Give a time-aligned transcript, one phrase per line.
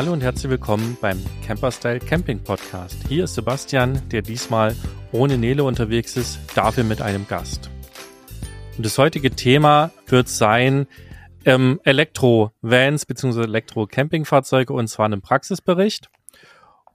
[0.00, 2.96] Hallo und herzlich willkommen beim Camperstyle Camping Podcast.
[3.06, 4.74] Hier ist Sebastian, der diesmal
[5.12, 7.68] ohne Nele unterwegs ist, dafür mit einem Gast.
[8.78, 10.86] Und das heutige Thema wird sein
[11.44, 13.42] ähm, Elektro-Vans bzw.
[13.42, 16.08] Elektro-Campingfahrzeuge und zwar einen Praxisbericht.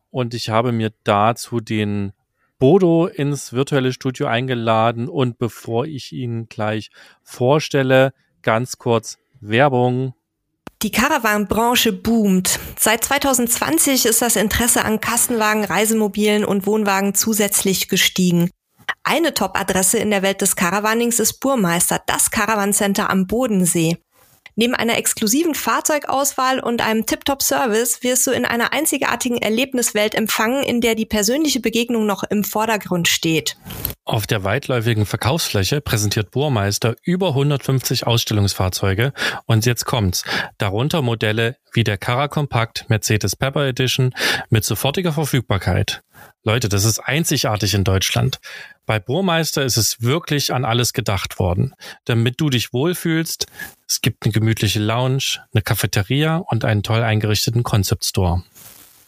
[0.09, 2.11] Und ich habe mir dazu den
[2.57, 6.89] Bodo ins virtuelle Studio eingeladen und bevor ich ihn gleich
[7.21, 10.15] vorstelle, ganz kurz Werbung.
[10.81, 12.59] Die Caravan-Branche boomt.
[12.79, 18.51] Seit 2020 ist das Interesse an Kastenwagen, Reisemobilen und Wohnwagen zusätzlich gestiegen.
[19.03, 23.97] Eine Top-Adresse in der Welt des Caravanings ist Burmeister, das Caravan Center am Bodensee.
[24.57, 30.79] Neben einer exklusiven Fahrzeugauswahl und einem Tip-Top-Service wirst du in einer einzigartigen Erlebniswelt empfangen, in
[30.79, 33.57] der die persönliche Begegnung noch im Vordergrund steht.
[34.05, 39.13] Auf der weitläufigen Verkaufsfläche präsentiert Burmeister über 150 Ausstellungsfahrzeuge
[39.45, 40.23] und jetzt kommt's.
[40.57, 44.13] Darunter Modelle wie der Cara Compact Mercedes Pepper Edition
[44.49, 46.03] mit sofortiger Verfügbarkeit.
[46.47, 48.39] Leute, das ist einzigartig in Deutschland.
[48.85, 51.73] Bei Burmeister ist es wirklich an alles gedacht worden,
[52.05, 53.47] damit du dich wohlfühlst.
[53.87, 58.43] Es gibt eine gemütliche Lounge, eine Cafeteria und einen toll eingerichteten Concept Store.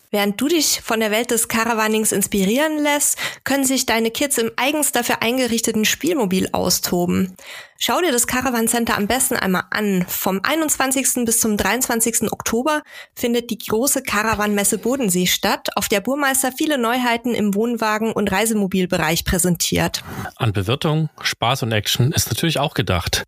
[0.09, 4.51] Während du dich von der Welt des Caravanings inspirieren lässt, können sich deine Kids im
[4.55, 7.35] eigens dafür eingerichteten Spielmobil austoben.
[7.77, 10.05] Schau dir das Caravan Center am besten einmal an.
[10.07, 11.25] Vom 21.
[11.25, 12.31] bis zum 23.
[12.31, 18.31] Oktober findet die große Caravan-Messe Bodensee statt, auf der Burmeister viele Neuheiten im Wohnwagen- und
[18.31, 20.03] Reisemobilbereich präsentiert.
[20.37, 23.23] An Bewirtung, Spaß und Action ist natürlich auch gedacht.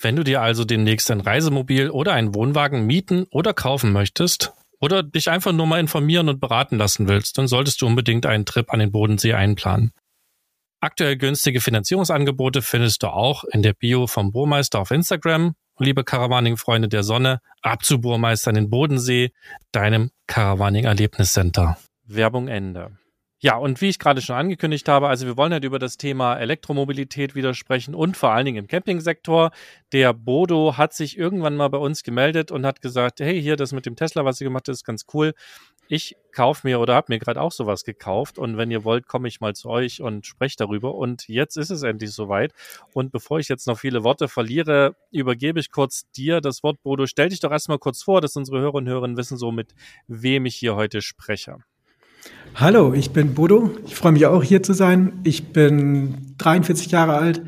[0.00, 4.52] Wenn du dir also demnächst ein Reisemobil oder einen Wohnwagen mieten oder kaufen möchtest,
[4.84, 8.44] oder dich einfach nur mal informieren und beraten lassen willst, dann solltest du unbedingt einen
[8.44, 9.92] Trip an den Bodensee einplanen.
[10.80, 15.54] Aktuell günstige Finanzierungsangebote findest du auch in der Bio vom Burmeister auf Instagram.
[15.78, 19.32] Liebe Caravaning-Freunde der Sonne, ab zu Burmeister in den Bodensee,
[19.72, 21.78] deinem Caravaning-Erlebniscenter.
[22.04, 22.98] Werbung Ende.
[23.40, 26.36] Ja, und wie ich gerade schon angekündigt habe, also wir wollen halt über das Thema
[26.36, 29.50] Elektromobilität wieder sprechen und vor allen Dingen im Campingsektor.
[29.92, 33.72] Der Bodo hat sich irgendwann mal bei uns gemeldet und hat gesagt, hey, hier das
[33.72, 35.34] mit dem Tesla, was ihr gemacht habt, ist ganz cool.
[35.88, 39.28] Ich kaufe mir oder habe mir gerade auch sowas gekauft und wenn ihr wollt, komme
[39.28, 40.94] ich mal zu euch und spreche darüber.
[40.94, 42.54] Und jetzt ist es endlich soweit.
[42.94, 47.06] Und bevor ich jetzt noch viele Worte verliere, übergebe ich kurz dir das Wort, Bodo.
[47.06, 49.74] Stell dich doch erstmal kurz vor, dass unsere Hörer und Hörerinnen wissen, so mit
[50.06, 51.58] wem ich hier heute spreche.
[52.54, 53.70] Hallo, ich bin Bodo.
[53.84, 55.20] Ich freue mich auch hier zu sein.
[55.24, 57.42] Ich bin 43 Jahre alt,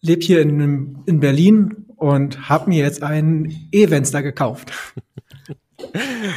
[0.00, 4.72] lebe hier in, in Berlin und habe mir jetzt einen E-Venster gekauft.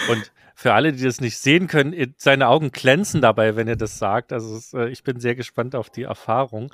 [0.10, 3.98] und für alle, die das nicht sehen können, seine Augen glänzen dabei, wenn er das
[3.98, 4.34] sagt.
[4.34, 6.74] Also es, äh, ich bin sehr gespannt auf die Erfahrung.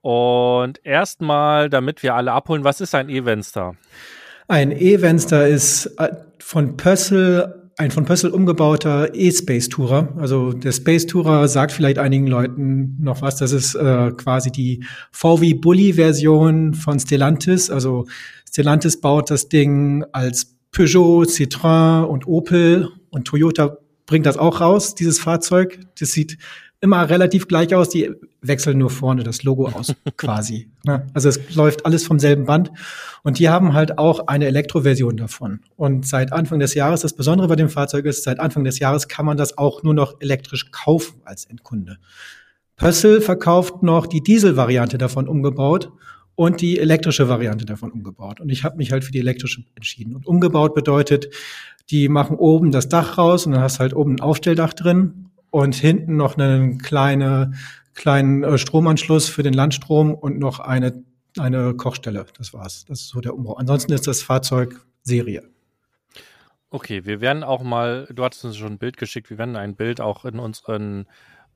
[0.00, 3.76] Und erstmal, damit wir alle abholen, was ist ein E-Venster?
[4.48, 10.08] Ein E-Venster ist äh, von Pössl ein von Pössl umgebauter E-Space Tourer.
[10.16, 13.36] Also der Space Tourer sagt vielleicht einigen Leuten noch was.
[13.36, 17.70] Das ist äh, quasi die VW Bully Version von Stellantis.
[17.70, 18.06] Also
[18.48, 23.76] Stellantis baut das Ding als Peugeot, Citroën und Opel und Toyota
[24.06, 25.80] bringt das auch raus, dieses Fahrzeug.
[25.98, 26.38] Das sieht
[26.86, 27.88] immer relativ gleich aus.
[27.88, 30.70] Die wechseln nur vorne das Logo aus, quasi.
[30.84, 31.06] Ne?
[31.14, 32.70] Also es läuft alles vom selben Band.
[33.24, 35.60] Und die haben halt auch eine Elektroversion davon.
[35.76, 39.08] Und seit Anfang des Jahres, das Besondere bei dem Fahrzeug ist, seit Anfang des Jahres
[39.08, 41.98] kann man das auch nur noch elektrisch kaufen als Endkunde.
[42.76, 45.90] Pössl verkauft noch die Dieselvariante davon umgebaut
[46.36, 48.40] und die elektrische Variante davon umgebaut.
[48.40, 50.14] Und ich habe mich halt für die elektrische entschieden.
[50.14, 51.28] Und umgebaut bedeutet,
[51.90, 55.30] die machen oben das Dach raus und dann hast du halt oben ein Aufstelldach drin
[55.56, 57.52] und hinten noch einen kleine,
[57.94, 61.02] kleinen äh, Stromanschluss für den Landstrom und noch eine,
[61.38, 62.26] eine Kochstelle.
[62.36, 62.84] Das war's.
[62.86, 63.54] Das ist so der Umbau.
[63.54, 65.48] Ansonsten ist das Fahrzeug Serie.
[66.68, 69.76] Okay, wir werden auch mal, du hattest uns schon ein Bild geschickt, wir werden ein
[69.76, 71.06] Bild auch in unseren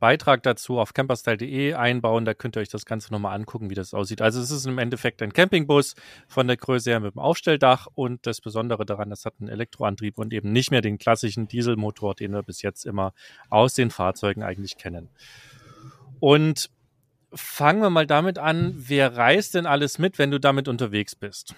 [0.00, 2.24] Beitrag dazu auf camperstyle.de einbauen.
[2.24, 4.22] Da könnt ihr euch das Ganze nochmal angucken, wie das aussieht.
[4.22, 5.94] Also es ist im Endeffekt ein Campingbus
[6.26, 10.18] von der Größe her mit dem Aufstelldach und das Besondere daran, das hat einen Elektroantrieb
[10.18, 13.12] und eben nicht mehr den klassischen Dieselmotor, den wir bis jetzt immer
[13.50, 15.08] aus den Fahrzeugen eigentlich kennen.
[16.18, 16.70] Und
[17.32, 21.54] fangen wir mal damit an, wer reist denn alles mit, wenn du damit unterwegs bist?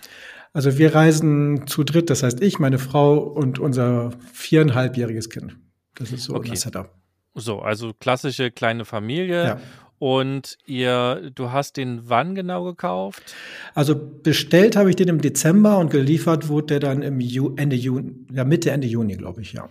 [0.52, 5.56] Also wir reisen zu dritt, das heißt ich, meine Frau und unser viereinhalbjähriges Kind.
[5.94, 6.50] Das ist so okay.
[6.50, 7.01] unser Setup.
[7.34, 9.44] So, also klassische kleine Familie.
[9.44, 9.60] Ja.
[9.98, 13.36] Und ihr, du hast den wann genau gekauft?
[13.74, 17.76] Also bestellt habe ich den im Dezember und geliefert wurde der dann im Ju Ende
[17.76, 19.68] Juni, ja Mitte Ende Juni, glaube ich, ja.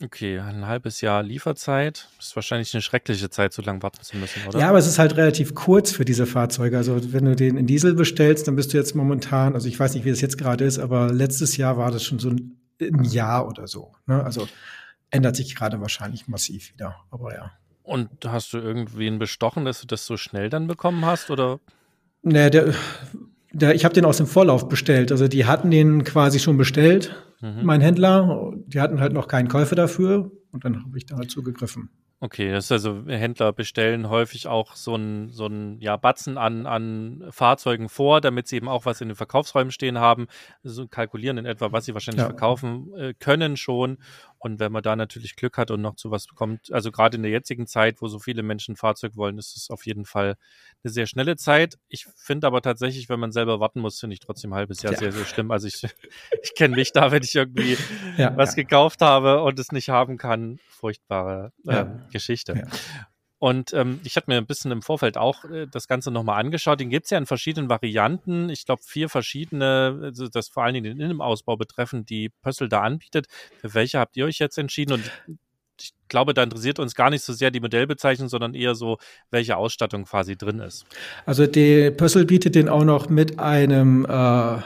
[0.00, 2.08] Okay, ein halbes Jahr Lieferzeit.
[2.18, 4.60] Das ist wahrscheinlich eine schreckliche Zeit, so lange warten zu müssen, oder?
[4.60, 6.76] Ja, aber es ist halt relativ kurz für diese Fahrzeuge.
[6.76, 9.94] Also wenn du den in Diesel bestellst, dann bist du jetzt momentan, also ich weiß
[9.94, 13.48] nicht, wie das jetzt gerade ist, aber letztes Jahr war das schon so ein Jahr
[13.48, 13.92] oder so.
[14.06, 14.22] Ne?
[14.22, 14.46] Also
[15.10, 16.96] ändert sich gerade wahrscheinlich massiv wieder.
[17.10, 17.52] Aber ja.
[17.82, 21.30] Und hast du irgendwen bestochen, dass du das so schnell dann bekommen hast?
[21.30, 21.60] Oder?
[22.22, 22.74] Nee, der,
[23.52, 25.10] der, ich habe den aus dem Vorlauf bestellt.
[25.10, 27.64] Also die hatten den quasi schon bestellt, mhm.
[27.64, 28.52] mein Händler.
[28.66, 31.90] Die hatten halt noch keinen Käufer dafür und dann habe ich da halt zugegriffen.
[32.20, 36.66] Okay, das ist also Händler bestellen häufig auch so ein, so ein ja, Batzen an,
[36.66, 40.26] an Fahrzeugen vor, damit sie eben auch was in den Verkaufsräumen stehen haben,
[40.64, 42.26] so kalkulieren in etwa, was sie wahrscheinlich ja.
[42.26, 43.98] verkaufen äh, können schon
[44.38, 47.22] und wenn man da natürlich Glück hat und noch zu was bekommt, also gerade in
[47.22, 50.36] der jetzigen Zeit, wo so viele Menschen Fahrzeug wollen, ist es auf jeden Fall
[50.84, 51.78] eine sehr schnelle Zeit.
[51.88, 54.92] Ich finde aber tatsächlich, wenn man selber warten muss, finde ich trotzdem ein halbes Jahr
[54.92, 54.98] ja.
[54.98, 55.50] sehr, sehr schlimm.
[55.50, 55.82] Also ich,
[56.42, 57.76] ich kenne mich da, wenn ich irgendwie
[58.16, 58.62] ja, was ja.
[58.62, 60.58] gekauft habe und es nicht haben kann.
[60.68, 62.68] Furchtbare äh, Geschichte.
[63.38, 66.80] Und ähm, ich hatte mir ein bisschen im Vorfeld auch äh, das Ganze nochmal angeschaut.
[66.80, 68.50] Den gibt es ja in verschiedenen Varianten.
[68.50, 72.82] Ich glaube, vier verschiedene, also das vor allen Dingen den Innenausbau betreffen, die Pössl da
[72.82, 73.26] anbietet.
[73.60, 74.94] Für welche habt ihr euch jetzt entschieden?
[74.94, 75.12] Und
[75.80, 78.98] ich glaube, da interessiert uns gar nicht so sehr die Modellbezeichnung, sondern eher so,
[79.30, 80.84] welche Ausstattung quasi drin ist.
[81.24, 84.58] Also die Pössl bietet den auch noch mit einem äh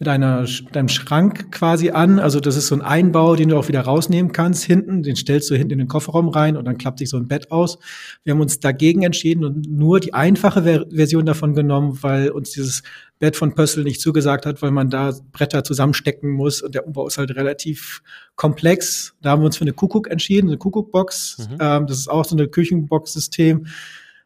[0.00, 2.18] mit einer, deinem Schrank quasi an.
[2.18, 5.04] Also das ist so ein Einbau, den du auch wieder rausnehmen kannst hinten.
[5.04, 7.52] Den stellst du hinten in den Kofferraum rein und dann klappt sich so ein Bett
[7.52, 7.78] aus.
[8.24, 12.50] Wir haben uns dagegen entschieden und nur die einfache Ver Version davon genommen, weil uns
[12.50, 12.82] dieses
[13.20, 17.06] Bett von Pössl nicht zugesagt hat, weil man da Bretter zusammenstecken muss und der Umbau
[17.06, 18.02] ist halt relativ
[18.34, 19.14] komplex.
[19.22, 21.48] Da haben wir uns für eine Kuckuck entschieden, eine Kuckuckbox.
[21.50, 21.56] Mhm.
[21.60, 23.66] Ähm, das ist auch so eine Küchenbox-System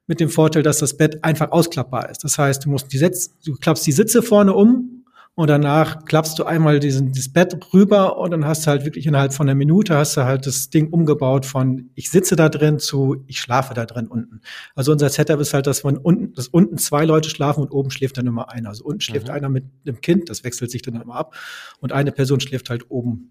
[0.06, 2.25] mit dem Vorteil, dass das Bett einfach ausklappbar ist.
[2.25, 4.88] Das heißt, du musst die Sitz, du klappst die Sitze vorne um
[5.38, 9.06] und danach klappst du einmal diesen, dieses Bett rüber und dann hast du halt wirklich
[9.06, 12.81] innerhalb von einer Minute hast du halt das Ding umgebaut von ich sitze da drin
[12.81, 14.40] zu ich schlafe da drin unten.
[14.75, 17.93] Also unser Setup ist halt, dass von unten, dass unten zwei Leute schlafen und oben
[17.93, 18.70] schläft dann immer einer.
[18.70, 19.35] Also unten schläft mhm.
[19.35, 21.37] einer mit einem Kind, das wechselt sich dann immer ab
[21.79, 23.31] und eine Person schläft halt oben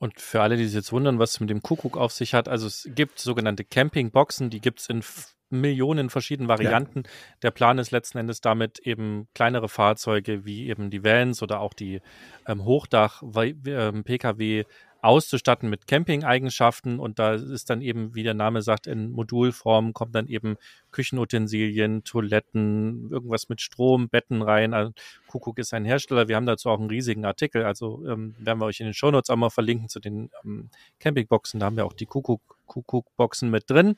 [0.00, 2.48] und für alle, die sich jetzt wundern, was es mit dem Kuckuck auf sich hat,
[2.48, 5.04] also es gibt sogenannte Campingboxen, die gibt es in
[5.52, 7.02] Millionen verschiedenen Varianten.
[7.04, 7.10] Ja.
[7.42, 11.74] Der Plan ist letzten Endes damit eben kleinere Fahrzeuge wie eben die Vans oder auch
[11.74, 12.00] die
[12.46, 14.64] ähm, Hochdach-Pkw ähm,
[15.02, 20.14] auszustatten mit Camping-Eigenschaften und da ist dann eben, wie der Name sagt, in Modulform kommt
[20.14, 20.56] dann eben
[20.92, 24.74] Küchenutensilien, Toiletten, irgendwas mit Strom, Betten rein.
[24.74, 24.92] Also
[25.26, 26.28] Kuckuck ist ein Hersteller.
[26.28, 27.64] Wir haben dazu auch einen riesigen Artikel.
[27.64, 30.70] Also ähm, werden wir euch in den Shownotes auch mal verlinken zu den ähm,
[31.00, 31.58] Campingboxen.
[31.58, 33.96] Da haben wir auch die Kuckuck, Kuckuck-Boxen mit drin.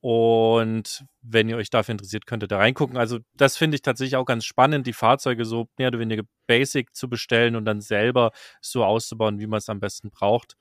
[0.00, 2.96] Und wenn ihr euch dafür interessiert, könnt ihr da reingucken.
[2.96, 6.94] Also das finde ich tatsächlich auch ganz spannend, die Fahrzeuge so mehr oder weniger basic
[6.94, 10.56] zu bestellen und dann selber so auszubauen, wie man es am besten braucht.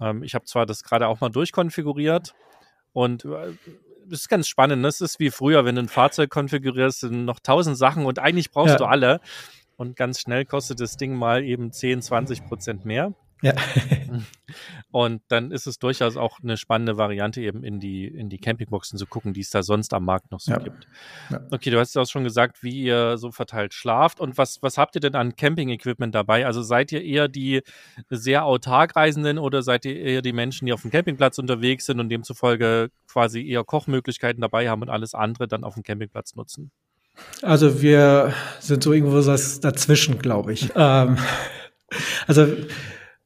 [0.00, 2.34] Ähm, ich habe zwar das gerade auch mal durchkonfiguriert
[2.92, 3.52] und äh,
[4.06, 4.84] das ist ganz spannend.
[4.84, 5.04] Das ne?
[5.04, 8.72] ist wie früher, wenn du ein Fahrzeug konfigurierst, sind noch tausend Sachen und eigentlich brauchst
[8.72, 8.78] ja.
[8.78, 9.20] du alle.
[9.76, 13.14] Und ganz schnell kostet das Ding mal eben 10, 20 Prozent mehr.
[13.42, 13.54] Ja.
[14.92, 18.98] Und dann ist es durchaus auch eine spannende Variante, eben in die, in die Campingboxen
[18.98, 20.58] zu gucken, die es da sonst am Markt noch so ja.
[20.58, 20.86] gibt.
[21.30, 21.40] Ja.
[21.50, 24.20] Okay, du hast ja auch schon gesagt, wie ihr so verteilt schlaft.
[24.20, 26.46] Und was, was habt ihr denn an Camping-Equipment dabei?
[26.46, 27.62] Also seid ihr eher die
[28.10, 31.98] sehr autark Reisenden oder seid ihr eher die Menschen, die auf dem Campingplatz unterwegs sind
[31.98, 36.70] und demzufolge quasi eher Kochmöglichkeiten dabei haben und alles andere dann auf dem Campingplatz nutzen?
[37.40, 40.70] Also wir sind so irgendwo dazwischen, glaube ich.
[40.76, 41.18] ähm,
[42.26, 42.46] also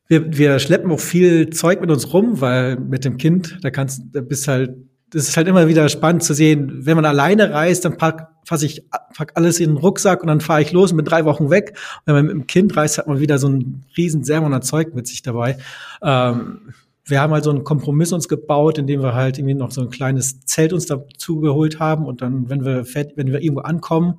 [0.09, 4.03] wir, wir schleppen auch viel Zeug mit uns rum, weil mit dem Kind, da kannst,
[4.13, 4.77] da bist halt,
[5.11, 8.63] das ist halt immer wieder spannend zu sehen, wenn man alleine reist, dann pack, fass
[8.63, 8.85] ich,
[9.15, 11.77] pack alles in den Rucksack und dann fahre ich los und bin drei Wochen weg.
[12.05, 15.07] Wenn man mit dem Kind reist, hat man wieder so ein riesen Sermon Zeug mit
[15.07, 15.59] sich dabei.
[16.03, 16.73] Ähm,
[17.05, 19.91] wir haben halt so einen Kompromiss uns gebaut, indem wir halt irgendwie noch so ein
[19.91, 24.17] kleines Zelt uns dazu geholt haben und dann, wenn wir, wenn wir irgendwo ankommen,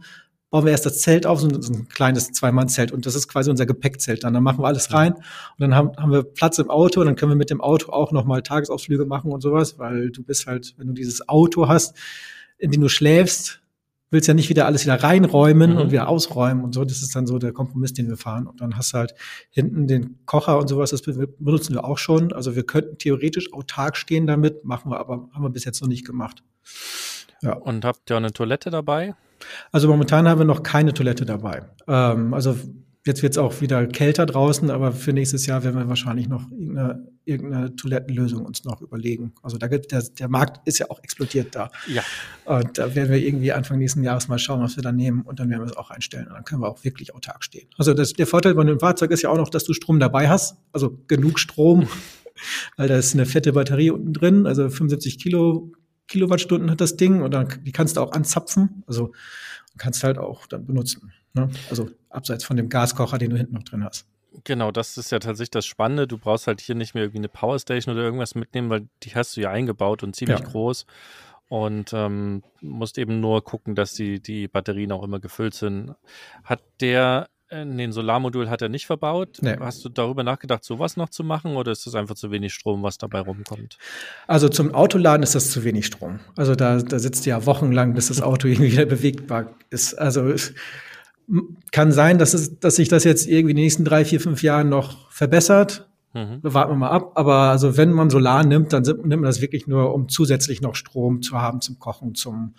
[0.50, 3.66] bauen wir erst das Zelt auf, so ein, kleines Zwei-Mann-Zelt und das ist quasi unser
[3.66, 4.34] Gepäckzelt dann.
[4.34, 5.24] Dann machen wir alles rein und
[5.60, 8.12] dann haben, haben wir Platz im Auto und dann können wir mit dem Auto auch
[8.12, 11.96] nochmal Tagesausflüge machen und sowas, weil du bist halt, wenn du dieses Auto hast,
[12.58, 13.62] in dem du schläfst,
[14.10, 15.78] willst ja nicht wieder alles wieder reinräumen mhm.
[15.78, 16.86] und wieder ausräumen und so.
[16.86, 18.48] Das ist dann so der Kompromiss, den wir fahren.
[18.48, 19.14] Und dann hast du halt
[19.50, 22.32] hinten den Kocher und sowas, das benutzen wir auch schon.
[22.32, 25.90] Also wir könnten theoretisch autark stehen damit, machen wir aber, haben wir bis jetzt noch
[25.90, 26.44] nicht gemacht.
[27.42, 27.54] Ja.
[27.54, 29.16] Und habt ihr eine Toilette dabei?
[29.72, 31.64] Also momentan haben wir noch keine Toilette dabei.
[31.88, 32.56] Ähm, also
[33.08, 36.52] jetzt wird es auch wieder kälter draußen, aber für nächstes Jahr werden wir wahrscheinlich noch
[36.52, 39.34] irgendeine, irgendeine Toilettenlösung uns noch überlegen.
[39.42, 41.72] Also da gibt der, der Markt ist ja auch explodiert da.
[41.88, 42.04] Ja.
[42.46, 45.40] Und da werden wir irgendwie Anfang nächsten Jahres mal schauen, was wir da nehmen und
[45.40, 46.28] dann werden wir es auch einstellen.
[46.28, 47.68] Und dann können wir auch wirklich autark stehen.
[47.78, 50.30] Also das, der Vorteil bei einem Fahrzeug ist ja auch noch, dass du Strom dabei
[50.30, 51.88] hast, also genug Strom,
[52.78, 55.72] weil da ist eine fette Batterie unten drin, also 75 Kilo
[56.08, 58.84] Kilowattstunden hat das Ding und dann, die kannst du auch anzapfen.
[58.88, 59.12] Also
[59.78, 61.12] kannst halt auch dann benutzen.
[61.34, 61.50] Ne?
[61.70, 64.06] Also abseits von dem Gaskocher, den du hinten noch drin hast.
[64.44, 66.08] Genau, das ist ja tatsächlich das Spannende.
[66.08, 69.36] Du brauchst halt hier nicht mehr irgendwie eine Powerstation oder irgendwas mitnehmen, weil die hast
[69.36, 70.46] du ja eingebaut und ziemlich ja.
[70.46, 70.86] groß.
[71.50, 75.96] Und ähm, musst eben nur gucken, dass die, die Batterien auch immer gefüllt sind.
[76.44, 79.38] Hat der äh, den Solarmodul hat er nicht verbaut.
[79.42, 79.56] Nee.
[79.60, 82.84] Hast du darüber nachgedacht, sowas noch zu machen oder ist das einfach zu wenig Strom,
[82.84, 83.78] was dabei rumkommt?
[84.28, 86.20] Also zum Autoladen ist das zu wenig Strom.
[86.36, 89.94] Also da, da sitzt ja wochenlang, bis das Auto irgendwie wieder bewegbar ist.
[89.96, 90.54] Also es
[91.72, 94.44] kann sein, dass, es, dass sich das jetzt irgendwie in den nächsten drei, vier, fünf
[94.44, 95.90] Jahren noch verbessert.
[96.14, 96.40] Mhm.
[96.42, 97.12] Warten wir mal ab.
[97.16, 100.76] Aber also wenn man Solar nimmt, dann nimmt man das wirklich nur, um zusätzlich noch
[100.76, 102.56] Strom zu haben zum Kochen, zum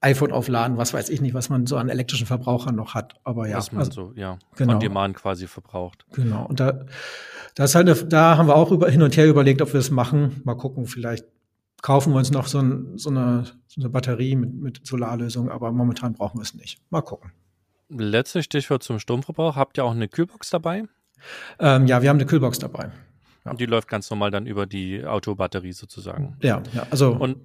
[0.00, 3.14] iPhone aufladen, was weiß ich nicht, was man so an elektrischen Verbrauchern noch hat.
[3.24, 3.56] Aber ja.
[3.56, 4.74] Was man also, so, ja, genau.
[4.74, 6.06] on demand quasi verbraucht.
[6.12, 6.46] Genau.
[6.46, 6.84] Und da,
[7.54, 9.90] das halt eine, da haben wir auch über, hin und her überlegt, ob wir es
[9.90, 10.42] machen.
[10.44, 11.24] Mal gucken, vielleicht
[11.82, 15.72] kaufen wir uns noch so, ein, so, eine, so eine Batterie mit, mit Solarlösung, aber
[15.72, 16.80] momentan brauchen wir es nicht.
[16.90, 17.32] Mal gucken.
[17.88, 19.56] Letztes Stichwort zum Stromverbrauch.
[19.56, 20.84] Habt ihr auch eine Kühlbox dabei?
[21.58, 22.90] Ähm, ja, wir haben eine Kühlbox dabei.
[23.44, 23.52] Ja.
[23.52, 26.36] Und die läuft ganz normal dann über die Autobatterie sozusagen.
[26.42, 26.86] Ja, ja.
[26.90, 27.38] Also und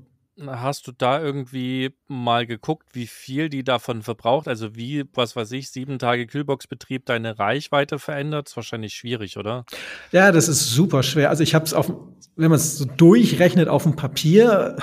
[0.48, 4.48] Hast du da irgendwie mal geguckt, wie viel die davon verbraucht?
[4.48, 8.50] Also wie, was weiß ich, sieben Tage Kühlboxbetrieb deine Reichweite verändert?
[8.50, 9.66] Ist wahrscheinlich schwierig, oder?
[10.12, 11.30] Ja, das ist super schwer.
[11.30, 11.92] Also ich habe es auf,
[12.36, 14.78] wenn man es so durchrechnet auf dem Papier,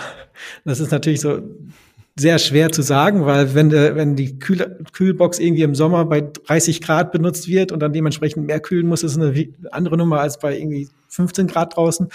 [0.65, 1.41] das ist natürlich so
[2.19, 6.21] sehr schwer zu sagen, weil wenn, de, wenn die Kühl, Kühlbox irgendwie im Sommer bei
[6.21, 9.33] 30 Grad benutzt wird und dann dementsprechend mehr kühlen muss, ist eine
[9.71, 12.09] andere Nummer als bei irgendwie 15 Grad draußen.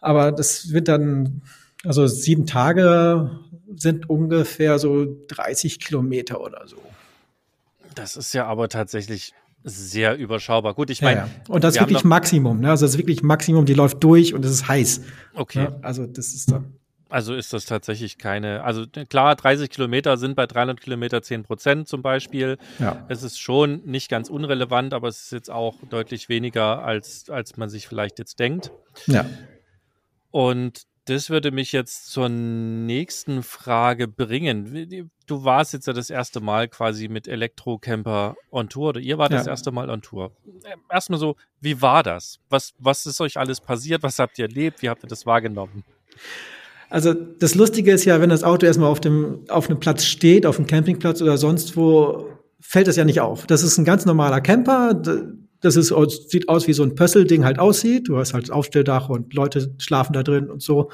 [0.00, 1.42] Aber das wird dann
[1.84, 3.30] also sieben Tage
[3.76, 6.76] sind ungefähr so 30 Kilometer oder so.
[7.94, 9.32] Das ist ja aber tatsächlich
[9.64, 10.74] sehr überschaubar.
[10.74, 11.20] Gut, ich meine.
[11.20, 11.32] Ja, ja.
[11.48, 12.70] Und das ist wirklich Maximum, ne?
[12.70, 15.02] Also das ist wirklich Maximum, die läuft durch und es ist heiß.
[15.34, 15.64] Okay.
[15.64, 15.78] Ne?
[15.82, 16.74] Also das ist dann.
[17.10, 21.88] Also ist das tatsächlich keine, also klar, 30 Kilometer sind bei 300 Kilometer 10 Prozent
[21.88, 22.58] zum Beispiel.
[22.78, 23.06] Ja.
[23.08, 27.56] Es ist schon nicht ganz unrelevant, aber es ist jetzt auch deutlich weniger, als, als
[27.56, 28.72] man sich vielleicht jetzt denkt.
[29.06, 29.24] Ja.
[30.30, 35.10] Und das würde mich jetzt zur nächsten Frage bringen.
[35.26, 39.30] Du warst jetzt ja das erste Mal quasi mit Elektrocamper on Tour oder ihr wart
[39.30, 39.38] ja.
[39.38, 40.32] das erste Mal on Tour.
[40.64, 42.38] Ähm, erstmal so, wie war das?
[42.50, 44.02] Was, was ist euch alles passiert?
[44.02, 44.82] Was habt ihr erlebt?
[44.82, 45.84] Wie habt ihr das wahrgenommen?
[46.90, 50.46] Also das Lustige ist ja, wenn das Auto erstmal auf dem auf einem Platz steht,
[50.46, 53.46] auf dem Campingplatz oder sonst wo, fällt das ja nicht auf.
[53.46, 54.94] Das ist ein ganz normaler Camper
[55.60, 55.92] das ist,
[56.28, 58.08] sieht aus wie so ein Pösselding halt aussieht.
[58.08, 60.90] Du hast halt Aufstelldach und Leute schlafen da drin und so.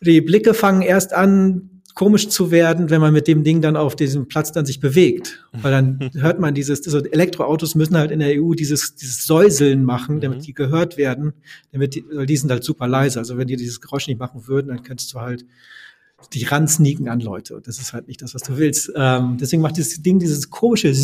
[0.00, 3.96] Die Blicke fangen erst an, komisch zu werden, wenn man mit dem Ding dann auf
[3.96, 5.44] diesem Platz dann sich bewegt.
[5.52, 9.84] Weil dann hört man dieses, also Elektroautos müssen halt in der EU dieses, dieses Säuseln
[9.84, 10.42] machen, damit mhm.
[10.42, 11.34] die gehört werden,
[11.72, 13.18] damit die, weil die sind halt super leise.
[13.18, 15.44] Also wenn die dieses Geräusch nicht machen würden, dann könntest du halt
[16.32, 17.60] die ransneaken an Leute.
[17.64, 18.92] Das ist halt nicht das, was du willst.
[18.94, 20.94] Ähm, deswegen macht dieses Ding dieses komische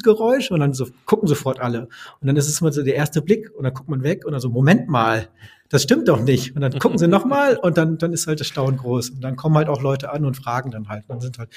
[0.00, 1.88] Geräusch und dann so, gucken sofort alle.
[2.20, 4.32] Und dann ist es immer so der erste Blick und dann guckt man weg und
[4.32, 5.28] dann so, Moment mal,
[5.72, 6.54] das stimmt doch nicht.
[6.54, 9.08] Und dann gucken sie nochmal und dann, dann ist halt das Staunen groß.
[9.08, 11.04] Und dann kommen halt auch Leute an und fragen dann halt.
[11.08, 11.48] dann sind halt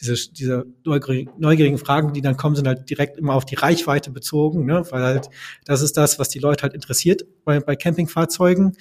[0.00, 4.64] diese, diese neugierigen Fragen, die dann kommen, sind halt direkt immer auf die Reichweite bezogen,
[4.64, 4.84] ne?
[4.90, 5.28] weil halt
[5.64, 8.76] das ist das, was die Leute halt interessiert bei, bei Campingfahrzeugen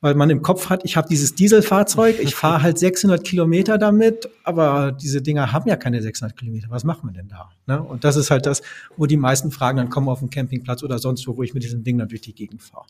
[0.00, 4.28] weil man im Kopf hat, ich habe dieses Dieselfahrzeug, ich fahre halt 600 Kilometer damit,
[4.44, 6.68] aber diese Dinger haben ja keine 600 Kilometer.
[6.70, 7.50] Was machen wir denn da?
[7.66, 7.82] Ne?
[7.82, 8.62] Und das ist halt das,
[8.96, 11.62] wo die meisten Fragen dann kommen auf dem Campingplatz oder sonst wo, wo ich mit
[11.62, 12.86] diesem Ding dann durch die Gegend fahre.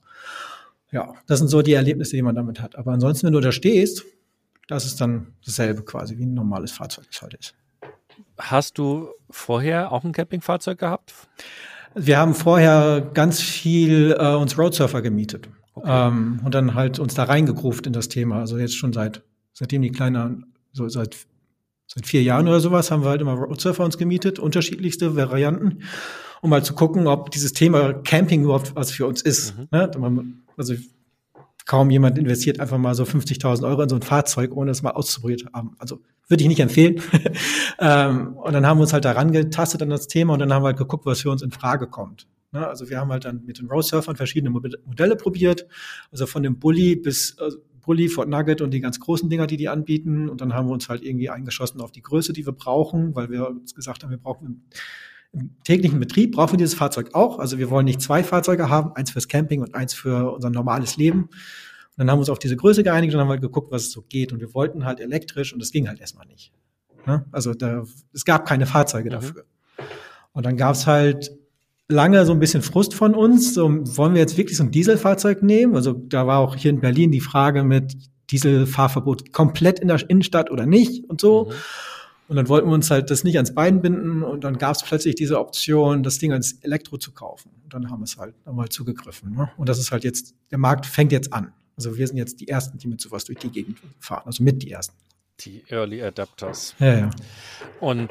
[0.91, 2.77] Ja, das sind so die Erlebnisse, die man damit hat.
[2.77, 4.05] Aber ansonsten, wenn du da stehst,
[4.69, 7.55] das ist dann dasselbe quasi, wie ein normales Fahrzeug es heute ist.
[8.39, 11.13] Hast du vorher auch ein Campingfahrzeug gehabt?
[11.95, 15.49] Wir haben vorher ganz viel äh, uns Roadsurfer gemietet.
[15.77, 16.09] Okay.
[16.09, 18.41] Ähm, und dann halt uns da reingegruft in das Thema.
[18.41, 20.43] Also jetzt schon seit, seitdem die Kleine,
[20.73, 21.17] so seit,
[21.87, 25.83] seit vier Jahren oder sowas, haben wir halt immer Roadsurfer uns gemietet, unterschiedlichste Varianten,
[26.41, 29.57] um mal zu gucken, ob dieses Thema Camping überhaupt was für uns ist.
[29.57, 29.69] Mhm.
[29.71, 30.33] Ne?
[30.57, 30.75] Also
[31.67, 34.93] kaum jemand investiert einfach mal so 50.000 Euro in so ein Fahrzeug, ohne es mal
[34.93, 35.77] auszuprobiert zu haben.
[35.79, 37.01] Also würde ich nicht empfehlen.
[37.79, 40.63] ähm, und dann haben wir uns halt daran getastet an das Thema und dann haben
[40.63, 42.27] wir halt geguckt, was für uns in Frage kommt.
[42.53, 42.67] Ne?
[42.67, 45.67] Also wir haben halt dann mit den Roadsurfern verschiedene Modelle probiert,
[46.11, 49.57] also von dem Bully bis also Bully, Fort Nugget und die ganz großen Dinger, die
[49.57, 50.29] die anbieten.
[50.29, 53.31] Und dann haben wir uns halt irgendwie eingeschossen auf die Größe, die wir brauchen, weil
[53.31, 54.65] wir uns gesagt haben, wir brauchen
[55.33, 57.39] im täglichen Betrieb brauchen wir dieses Fahrzeug auch.
[57.39, 60.97] Also wir wollen nicht zwei Fahrzeuge haben, eins fürs Camping und eins für unser normales
[60.97, 61.29] Leben.
[61.97, 63.93] Und dann haben wir uns auf diese Größe geeinigt und haben halt geguckt, was es
[63.93, 64.33] so geht.
[64.33, 66.53] Und wir wollten halt elektrisch und das ging halt erstmal nicht.
[67.07, 67.25] Ne?
[67.33, 69.15] Also da, es gab keine Fahrzeuge mhm.
[69.15, 69.45] dafür.
[70.33, 71.33] Und dann gab es halt
[71.89, 73.55] lange so ein bisschen Frust von uns.
[73.55, 75.75] So, wollen wir jetzt wirklich so ein Dieselfahrzeug nehmen?
[75.75, 77.97] Also da war auch hier in Berlin die Frage mit
[78.31, 81.47] Dieselfahrverbot komplett in der Innenstadt oder nicht und so.
[81.47, 81.53] Mhm.
[82.29, 84.83] Und dann wollten wir uns halt das nicht ans Bein binden und dann gab es
[84.83, 87.53] plötzlich diese Option, das Ding als Elektro zu kaufen.
[87.63, 89.33] Und dann haben wir es halt nochmal zugegriffen.
[89.33, 89.49] Ne?
[89.57, 91.53] Und das ist halt jetzt, der Markt fängt jetzt an.
[91.77, 94.23] Also wir sind jetzt die Ersten, die mit sowas durch die Gegend fahren.
[94.27, 94.97] Also mit die Ersten.
[95.41, 96.75] Die Early Adapters.
[96.79, 97.11] Ja, ja.
[97.81, 98.11] Und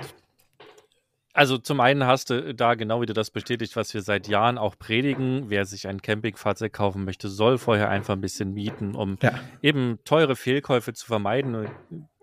[1.34, 4.78] also zum einen hast du da genau wieder das bestätigt, was wir seit Jahren auch
[4.78, 5.50] predigen.
[5.50, 9.34] Wer sich ein Campingfahrzeug kaufen möchte, soll vorher einfach ein bisschen mieten, um ja.
[9.62, 11.68] eben teure Fehlkäufe zu vermeiden.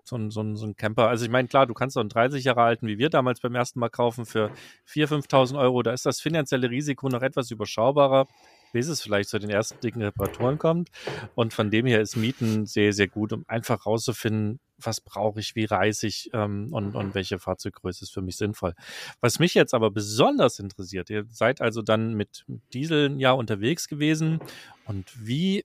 [0.05, 1.09] So ein, so, ein, so ein Camper.
[1.09, 3.55] Also ich meine, klar, du kannst doch einen 30 Jahre alten, wie wir damals beim
[3.55, 4.51] ersten Mal kaufen, für
[4.89, 5.83] 4.000, 5.000 Euro.
[5.83, 8.27] Da ist das finanzielle Risiko noch etwas überschaubarer
[8.73, 10.91] bis es vielleicht zu den ersten dicken Reparaturen kommt.
[11.35, 15.55] Und von dem her ist Mieten sehr, sehr gut, um einfach rauszufinden, was brauche ich,
[15.55, 18.75] wie reise ich ähm, und, und welche Fahrzeuggröße ist für mich sinnvoll.
[19.21, 24.41] Was mich jetzt aber besonders interessiert, ihr seid also dann mit Diesel ja unterwegs gewesen
[24.87, 25.65] und wie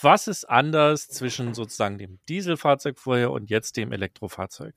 [0.00, 4.74] was ist anders zwischen sozusagen dem Dieselfahrzeug vorher und jetzt dem Elektrofahrzeug?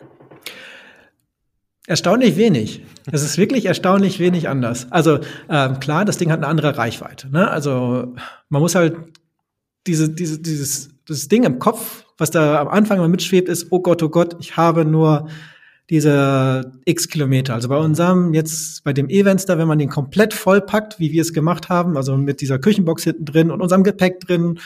[1.87, 2.83] Erstaunlich wenig.
[3.11, 4.91] Es ist wirklich erstaunlich wenig anders.
[4.91, 7.29] Also ähm, klar, das Ding hat eine andere Reichweite.
[7.29, 7.49] Ne?
[7.49, 8.15] Also
[8.49, 8.95] man muss halt
[9.85, 13.81] diese, diese, dieses das Ding im Kopf, was da am Anfang mal mitschwebt, ist, oh
[13.81, 15.27] Gott, oh Gott, ich habe nur
[15.89, 17.53] diese x Kilometer.
[17.53, 21.33] Also bei unserem jetzt, bei dem E-Venster, wenn man den komplett vollpackt, wie wir es
[21.33, 24.59] gemacht haben, also mit dieser Küchenbox hinten drin und unserem Gepäck drin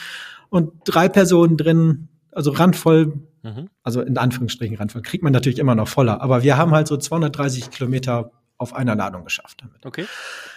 [0.48, 3.12] und drei Personen drin, also randvoll
[3.42, 3.68] Mhm.
[3.82, 5.02] Also in Anführungsstrichen Randvoll.
[5.02, 6.20] Kriegt man natürlich immer noch voller.
[6.20, 9.84] Aber wir haben halt so 230 Kilometer auf einer Ladung geschafft damit.
[9.86, 10.04] Okay.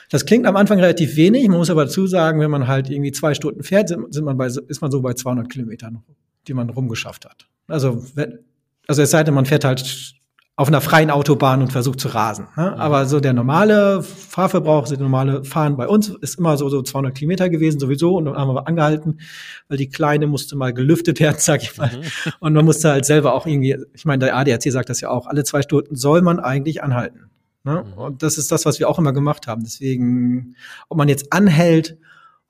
[0.09, 1.47] Das klingt am Anfang relativ wenig.
[1.47, 4.37] Man muss aber dazu sagen, wenn man halt irgendwie zwei Stunden fährt, sind, sind man
[4.37, 6.03] bei, ist man so bei 200 Kilometern,
[6.47, 7.47] die man rumgeschafft hat.
[7.67, 8.39] Also, wenn,
[8.87, 10.13] also es sei denn, man fährt halt
[10.55, 12.47] auf einer freien Autobahn und versucht zu rasen.
[12.55, 12.71] Ne?
[12.71, 12.79] Mhm.
[12.79, 17.15] Aber so der normale Fahrverbrauch, das normale Fahren bei uns ist immer so, so 200
[17.15, 19.19] Kilometer gewesen sowieso und dann haben wir angehalten,
[19.67, 21.89] weil die Kleine musste mal gelüftet werden, sag ich mal.
[21.89, 22.33] Mhm.
[22.39, 25.25] Und man musste halt selber auch irgendwie, ich meine, der ADAC sagt das ja auch,
[25.25, 27.31] alle zwei Stunden soll man eigentlich anhalten.
[27.63, 27.83] Ne?
[27.85, 27.93] Mhm.
[27.93, 29.63] Und das ist das, was wir auch immer gemacht haben.
[29.63, 30.55] Deswegen,
[30.87, 31.97] ob man jetzt anhält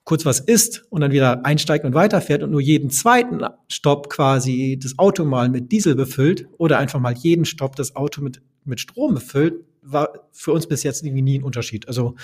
[0.04, 4.78] kurz was isst und dann wieder einsteigt und weiterfährt und nur jeden zweiten Stopp quasi
[4.82, 8.82] das Auto mal mit Diesel befüllt oder einfach mal jeden Stopp das Auto mit, mit
[8.82, 11.88] Strom befüllt, war für uns bis jetzt irgendwie nie ein Unterschied.
[11.88, 12.16] Also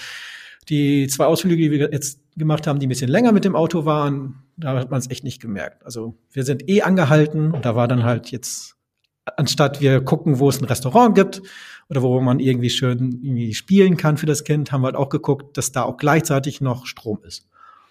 [0.67, 3.85] die zwei Ausflüge, die wir jetzt gemacht haben, die ein bisschen länger mit dem Auto
[3.85, 5.85] waren, da hat man es echt nicht gemerkt.
[5.85, 8.75] Also wir sind eh angehalten und da war dann halt jetzt,
[9.37, 11.41] anstatt wir gucken, wo es ein Restaurant gibt
[11.89, 15.09] oder wo man irgendwie schön irgendwie spielen kann für das Kind, haben wir halt auch
[15.09, 17.47] geguckt, dass da auch gleichzeitig noch Strom ist.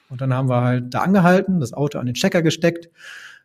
[0.08, 2.88] Und dann haben wir halt da angehalten, das Auto an den Stecker gesteckt.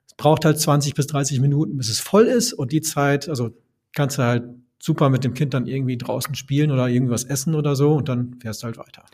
[0.07, 2.53] Es braucht halt 20 bis 30 Minuten, bis es voll ist.
[2.53, 3.51] Und die Zeit, also
[3.93, 4.43] kannst du halt
[4.83, 8.39] super mit dem Kind dann irgendwie draußen spielen oder irgendwas essen oder so und dann
[8.41, 9.05] fährst du halt weiter.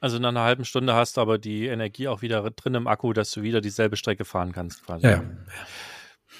[0.00, 3.12] Also nach einer halben Stunde hast du aber die Energie auch wieder drin im Akku,
[3.12, 5.04] dass du wieder dieselbe Strecke fahren kannst quasi.
[5.04, 5.22] Ja, ja.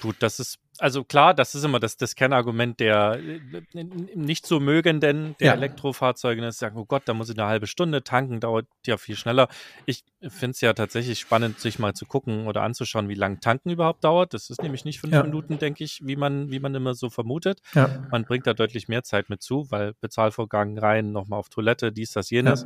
[0.01, 3.83] Gut, das ist also klar, das ist immer das, das Kernargument der äh,
[4.15, 5.53] nicht so mögenden der ja.
[5.53, 8.97] Elektrofahrzeuge, dass sie sagen, oh Gott, da muss ich eine halbe Stunde tanken, dauert ja
[8.97, 9.47] viel schneller.
[9.85, 13.69] Ich finde es ja tatsächlich spannend, sich mal zu gucken oder anzuschauen, wie lang tanken
[13.69, 14.33] überhaupt dauert.
[14.33, 15.21] Das ist nämlich nicht fünf ja.
[15.21, 17.61] Minuten, denke ich, wie man, wie man immer so vermutet.
[17.75, 18.07] Ja.
[18.09, 22.11] Man bringt da deutlich mehr Zeit mit zu, weil Bezahlvorgang rein, nochmal auf Toilette, dies,
[22.11, 22.65] das, jenes.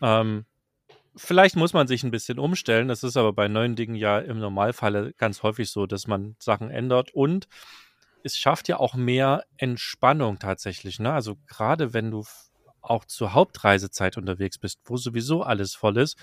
[0.00, 0.46] Ähm,
[1.16, 2.88] vielleicht muss man sich ein bisschen umstellen.
[2.88, 6.70] Das ist aber bei neuen Dingen ja im Normalfall ganz häufig so, dass man Sachen
[6.70, 7.48] ändert und
[8.22, 10.98] es schafft ja auch mehr Entspannung tatsächlich.
[10.98, 11.12] Ne?
[11.12, 12.24] Also gerade wenn du
[12.80, 16.16] auch zur Hauptreisezeit unterwegs bist, wo sowieso alles voll ist,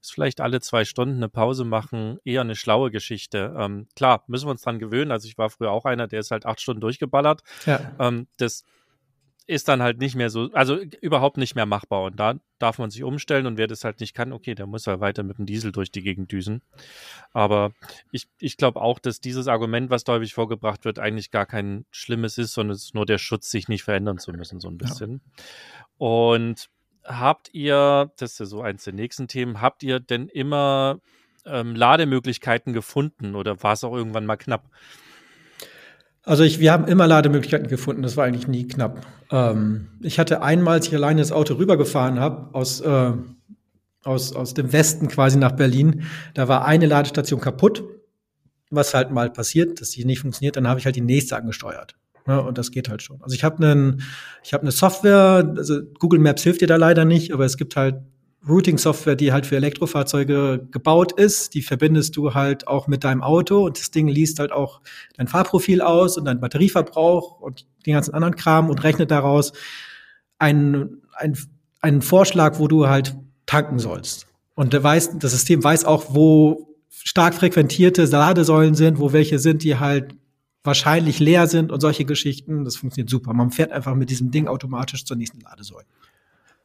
[0.00, 3.54] ist vielleicht alle zwei Stunden eine Pause machen eher eine schlaue Geschichte.
[3.58, 5.10] Ähm, klar, müssen wir uns dran gewöhnen.
[5.10, 7.42] Also ich war früher auch einer, der ist halt acht Stunden durchgeballert.
[7.66, 7.92] Ja.
[7.98, 8.64] Ähm, das
[9.48, 12.02] ist dann halt nicht mehr so, also überhaupt nicht mehr machbar.
[12.02, 14.86] Und da darf man sich umstellen und wer das halt nicht kann, okay, der muss
[14.86, 16.60] halt weiter mit dem Diesel durch die Gegend düsen.
[17.32, 17.72] Aber
[18.12, 21.86] ich, ich glaube auch, dass dieses Argument, was da häufig vorgebracht wird, eigentlich gar kein
[21.90, 24.76] schlimmes ist, sondern es ist nur der Schutz, sich nicht verändern zu müssen, so ein
[24.76, 25.22] bisschen.
[25.24, 25.86] Ja.
[25.96, 26.68] Und
[27.04, 31.00] habt ihr, das ist ja so eins der nächsten Themen, habt ihr denn immer
[31.46, 34.68] ähm, Lademöglichkeiten gefunden oder war es auch irgendwann mal knapp?
[36.24, 39.06] Also ich, wir haben immer Lademöglichkeiten gefunden, das war eigentlich nie knapp.
[39.30, 43.12] Ähm, ich hatte einmal, als ich alleine das Auto rübergefahren habe, aus, äh,
[44.04, 46.04] aus, aus dem Westen quasi nach Berlin,
[46.34, 47.82] da war eine Ladestation kaputt,
[48.70, 51.96] was halt mal passiert, dass die nicht funktioniert, dann habe ich halt die nächste angesteuert.
[52.26, 53.22] Ja, und das geht halt schon.
[53.22, 54.02] Also ich habe einen,
[54.44, 57.74] ich habe eine Software, also Google Maps hilft dir da leider nicht, aber es gibt
[57.74, 58.02] halt
[58.46, 61.54] Routing-Software, die halt für Elektrofahrzeuge gebaut ist.
[61.54, 64.80] Die verbindest du halt auch mit deinem Auto und das Ding liest halt auch
[65.16, 69.52] dein Fahrprofil aus und dein Batterieverbrauch und den ganzen anderen Kram und rechnet daraus
[70.38, 71.36] einen, einen,
[71.80, 74.26] einen Vorschlag, wo du halt tanken sollst.
[74.54, 79.62] Und der weiß, das System weiß auch, wo stark frequentierte Ladesäulen sind, wo welche sind,
[79.62, 80.14] die halt
[80.64, 82.64] wahrscheinlich leer sind und solche Geschichten.
[82.64, 83.32] Das funktioniert super.
[83.32, 85.86] Man fährt einfach mit diesem Ding automatisch zur nächsten Ladesäule.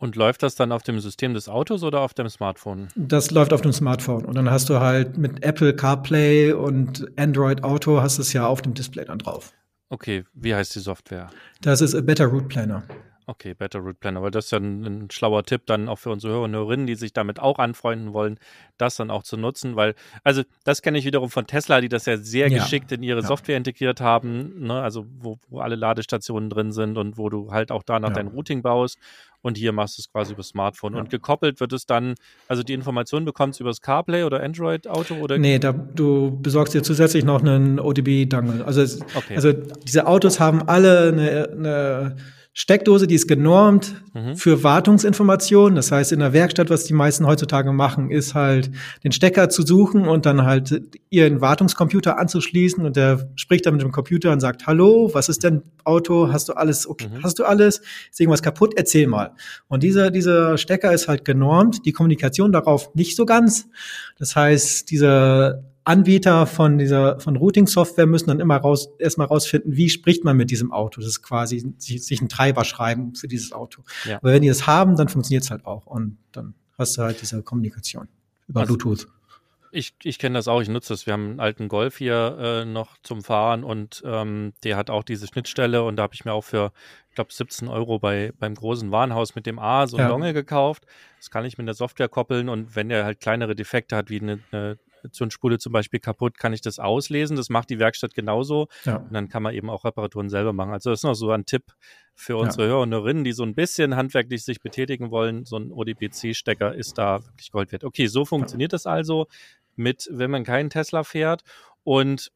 [0.04, 2.89] Und läuft das dann auf dem System des Autos oder auf dem Smartphone?
[2.98, 4.26] Das läuft auf dem Smartphone.
[4.26, 8.62] Und dann hast du halt mit Apple CarPlay und Android Auto hast es ja auf
[8.62, 9.54] dem Display dann drauf.
[9.88, 11.30] Okay, wie heißt die Software?
[11.62, 12.84] Das ist a Better Route Planner.
[13.26, 16.10] Okay, Better Route Planner, weil das ist ja ein, ein, schlauer Tipp dann auch für
[16.10, 18.38] unsere Hörer und Hörerinnen, die sich damit auch anfreunden wollen,
[18.78, 22.06] das dann auch zu nutzen, weil, also das kenne ich wiederum von Tesla, die das
[22.06, 22.60] ja sehr ja.
[22.60, 23.28] geschickt in ihre ja.
[23.28, 24.82] Software integriert haben, ne?
[24.82, 28.16] also wo, wo, alle Ladestationen drin sind und wo du halt auch danach ja.
[28.16, 28.98] dein Routing baust
[29.42, 32.16] und hier machst du es quasi über Smartphone und gekoppelt wird es dann,
[32.48, 35.38] also die Information bekommst du über das CarPlay oder Android Auto oder?
[35.38, 38.66] Nee, da, du besorgst dir zusätzlich noch einen ODB-Dangle.
[38.66, 38.82] Also,
[39.16, 39.36] okay.
[39.36, 42.16] also diese Autos haben alle eine, eine
[42.56, 44.36] Steckdose, die ist genormt mhm.
[44.36, 45.76] für Wartungsinformationen.
[45.76, 48.70] Das heißt, in der Werkstatt, was die meisten heutzutage machen, ist halt
[49.04, 53.82] den Stecker zu suchen und dann halt ihren Wartungscomputer anzuschließen und der spricht dann mit
[53.82, 56.32] dem Computer und sagt, hallo, was ist denn Auto?
[56.32, 57.24] Hast du alles, okay, mhm.
[57.24, 57.82] hast du alles?
[58.12, 58.74] Ist irgendwas kaputt?
[58.76, 59.32] Erzähl mal.
[59.68, 63.68] Und dieser, dieser Stecker ist halt genormt, die Kommunikation darauf nicht so ganz.
[64.20, 69.89] Das heißt, dieser Anbieter von dieser von Routing-Software müssen dann immer raus erstmal rausfinden, wie
[69.89, 71.02] spricht man mit diesem Auto.
[71.02, 73.84] Das ist quasi sich, sich einen Treiber schreiben für dieses Auto.
[74.06, 74.17] Ja.
[74.17, 77.22] Aber wenn die das haben, dann funktioniert es halt auch und dann hast du halt
[77.22, 78.08] diese Kommunikation
[78.48, 79.08] über also, Bluetooth.
[79.76, 81.08] Ich, ich kenne das auch, ich nutze das.
[81.08, 85.04] Wir haben einen alten Golf hier äh, noch zum Fahren und ähm, der hat auch
[85.04, 86.72] diese Schnittstelle und da habe ich mir auch für,
[87.10, 90.10] ich glaube, 17 Euro bei, beim großen Warenhaus mit dem A so ein ja.
[90.10, 90.86] Dongle gekauft.
[91.17, 94.22] Das kann ich mit der Software koppeln und wenn der halt kleinere Defekte hat, wie
[94.22, 94.78] eine, eine
[95.12, 97.36] Zündspule zum Beispiel kaputt, kann ich das auslesen.
[97.36, 98.68] Das macht die Werkstatt genauso.
[98.86, 98.98] Ja.
[98.98, 100.72] Und dann kann man eben auch Reparaturen selber machen.
[100.72, 101.74] Also das ist noch so ein Tipp
[102.16, 102.70] für unsere ja.
[102.70, 105.46] Hörer und Hörerinnen, die so ein bisschen handwerklich sich betätigen wollen.
[105.46, 107.84] So ein ODBC-Stecker ist da wirklich Gold wert.
[107.84, 108.76] Okay, so funktioniert ja.
[108.76, 109.28] das also
[109.76, 111.44] mit, wenn man keinen Tesla fährt.
[111.84, 112.32] Und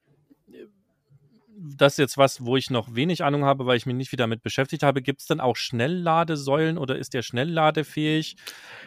[1.59, 4.23] das ist jetzt was, wo ich noch wenig Ahnung habe, weil ich mich nicht wieder
[4.23, 5.01] damit beschäftigt habe.
[5.01, 8.35] Gibt es dann auch Schnellladesäulen oder ist der schnellladefähig?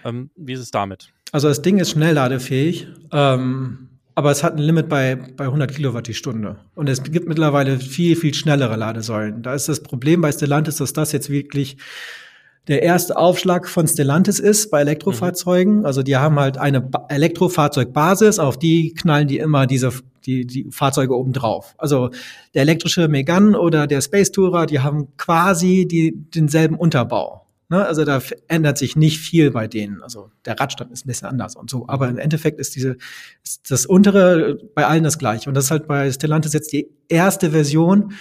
[0.04, 1.12] Ähm, wie ist es damit?
[1.32, 6.08] Also das Ding ist schnellladefähig, ähm, aber es hat ein Limit bei, bei 100 Kilowatt
[6.08, 6.56] die Stunde.
[6.74, 9.42] Und es gibt mittlerweile viel, viel schnellere Ladesäulen.
[9.42, 11.76] Da ist das Problem bei Stellantis, dass das jetzt wirklich
[12.68, 15.78] der erste Aufschlag von Stellantis ist bei Elektrofahrzeugen.
[15.78, 15.86] Mhm.
[15.86, 19.92] Also die haben halt eine ba Elektrofahrzeugbasis, auf die knallen die immer diese
[20.26, 21.74] die, die Fahrzeuge oben drauf.
[21.78, 22.10] Also
[22.54, 27.46] der elektrische Megane oder der Space Tourer, die haben quasi die, denselben Unterbau.
[27.70, 27.86] Ne?
[27.86, 30.02] Also da ändert sich nicht viel bei denen.
[30.02, 31.86] Also der Radstand ist ein bisschen anders und so.
[31.88, 32.96] Aber im Endeffekt ist diese,
[33.44, 35.48] ist das untere bei allen das gleiche.
[35.48, 38.12] Und das ist halt bei Stellantis jetzt die erste Version.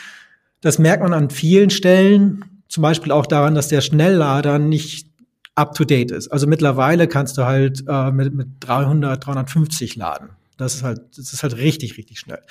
[0.61, 2.45] Das merkt man an vielen Stellen.
[2.67, 5.09] Zum Beispiel auch daran, dass der Schnelllader nicht
[5.55, 6.27] up to date ist.
[6.27, 10.29] Also mittlerweile kannst du halt äh, mit, mit 300, 350 laden.
[10.59, 12.41] Das ist halt, das ist halt richtig, richtig schnell.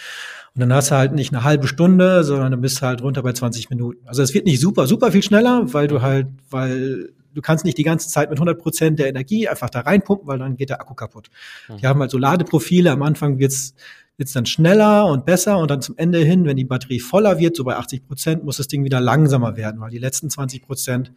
[0.55, 3.33] Und dann hast du halt nicht eine halbe Stunde, sondern du bist halt runter bei
[3.33, 4.07] 20 Minuten.
[4.09, 7.79] Also es wird nicht super, super viel schneller, weil du halt, weil du kannst nicht
[7.79, 10.81] die ganze Zeit mit 100 Prozent der Energie einfach da reinpumpen, weil dann geht der
[10.81, 11.29] Akku kaputt.
[11.69, 11.77] Mhm.
[11.77, 12.91] Die haben halt so Ladeprofile.
[12.91, 13.75] Am Anfang wird's
[14.19, 17.57] wird's dann schneller und besser und dann zum Ende hin, wenn die Batterie voller wird,
[17.57, 21.13] so bei 80 Prozent, muss das Ding wieder langsamer werden, weil die letzten 20 Prozent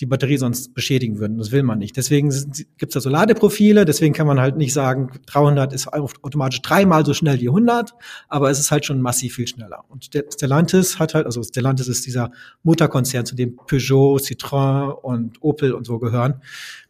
[0.00, 1.38] die Batterie sonst beschädigen würden.
[1.38, 1.96] Das will man nicht.
[1.96, 3.86] Deswegen gibt es da so Ladeprofile.
[3.86, 7.94] Deswegen kann man halt nicht sagen, 300 ist automatisch dreimal so schnell wie 100,
[8.28, 9.84] aber es ist halt schon massiv viel schneller.
[9.88, 12.30] Und Stellantis hat halt, also Stellantis ist dieser
[12.62, 16.42] Mutterkonzern, zu dem Peugeot, Citroën und Opel und so gehören.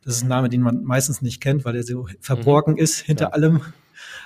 [0.02, 2.78] Das ist ein Name, den man meistens nicht kennt, weil er so verborgen mhm.
[2.78, 3.30] ist hinter ja.
[3.30, 3.60] allem.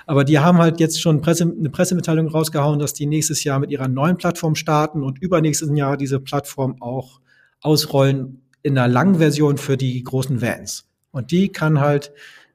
[0.07, 3.69] Aber die haben halt jetzt schon Presse, eine Pressemitteilung rausgehauen, dass die nächstes Jahr mit
[3.69, 7.21] ihrer neuen Plattform starten und übernächstes Jahr diese Plattform auch
[7.61, 10.85] ausrollen in der langen Version für die großen Vans.
[11.11, 12.11] Und die kann halt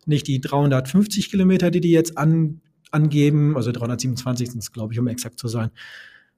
[0.07, 5.01] nicht die 350 Kilometer, die die jetzt an, angeben, also 327 sind es, glaube ich,
[5.01, 5.71] um exakt zu sein,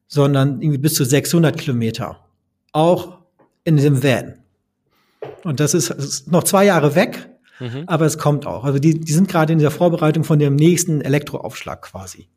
[0.07, 2.24] sondern irgendwie bis zu 600 Kilometer.
[2.72, 3.18] Auch
[3.64, 4.35] in diesem Van.
[5.44, 7.28] Und das ist, ist noch zwei Jahre weg,
[7.61, 7.85] mhm.
[7.87, 8.64] aber es kommt auch.
[8.64, 12.28] Also die, die sind gerade in der Vorbereitung von dem nächsten Elektroaufschlag quasi.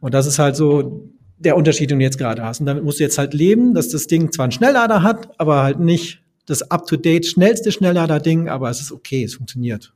[0.00, 2.60] Und das ist halt so der Unterschied, den du jetzt gerade hast.
[2.60, 5.62] Und damit musst du jetzt halt leben, dass das Ding zwar einen Schnelllader hat, aber
[5.62, 9.92] halt nicht das up-to-date schnellste Schnelllader-Ding, aber es ist okay, es funktioniert.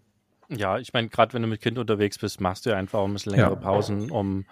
[0.48, 3.12] Ja, ich meine, gerade wenn du mit Kind unterwegs bist, machst du ja einfach ein
[3.12, 3.56] bisschen längere ja.
[3.56, 4.44] Pausen, um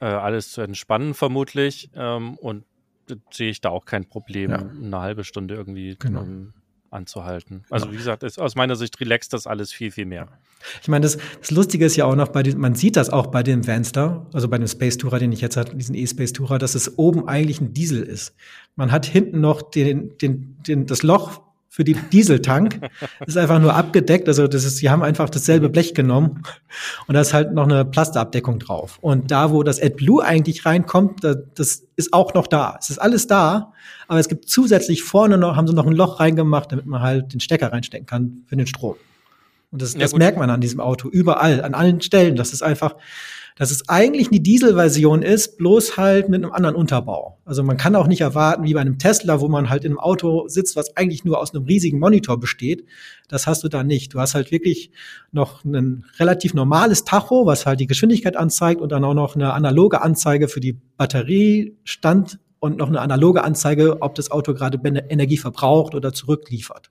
[0.00, 1.90] äh, alles zu entspannen, vermutlich.
[1.94, 2.64] Ähm, und
[3.30, 4.58] sehe ich da auch kein Problem, ja.
[4.58, 6.20] eine halbe Stunde irgendwie genau.
[6.20, 6.52] um,
[6.90, 7.64] anzuhalten.
[7.70, 10.28] Also wie gesagt, ist, aus meiner Sicht relaxt das alles viel, viel mehr.
[10.82, 13.28] Ich meine, das, das Lustige ist ja auch noch, bei den, man sieht das auch
[13.28, 16.58] bei dem Vanster, also bei dem Space Tourer, den ich jetzt hatte, diesen E-Space Tourer,
[16.58, 18.34] dass es oben eigentlich ein Diesel ist.
[18.76, 21.47] Man hat hinten noch den, den, den, das Loch
[21.78, 22.80] für die Dieseltank.
[23.24, 24.26] ist einfach nur abgedeckt.
[24.26, 26.42] Also das ist, sie haben einfach dasselbe Blech genommen
[27.06, 28.98] und da ist halt noch eine Plastikabdeckung drauf.
[29.00, 32.76] Und da, wo das AdBlue eigentlich reinkommt, das ist auch noch da.
[32.80, 33.72] Es ist alles da,
[34.08, 37.32] aber es gibt zusätzlich vorne noch, haben sie noch ein Loch reingemacht, damit man halt
[37.32, 38.96] den Stecker reinstecken kann für den Strom.
[39.70, 42.36] Und das, ja, das merkt man an diesem Auto überall, an allen Stellen.
[42.36, 42.96] Das ist einfach,
[43.58, 47.38] dass es eigentlich eine Dieselversion ist, bloß halt mit einem anderen Unterbau.
[47.44, 49.98] Also man kann auch nicht erwarten, wie bei einem Tesla, wo man halt in einem
[49.98, 52.86] Auto sitzt, was eigentlich nur aus einem riesigen Monitor besteht.
[53.28, 54.14] Das hast du da nicht.
[54.14, 54.90] Du hast halt wirklich
[55.32, 59.52] noch ein relativ normales Tacho, was halt die Geschwindigkeit anzeigt und dann auch noch eine
[59.52, 65.36] analoge Anzeige für die Batteriestand und noch eine analoge Anzeige, ob das Auto gerade Energie
[65.36, 66.90] verbraucht oder zurückliefert.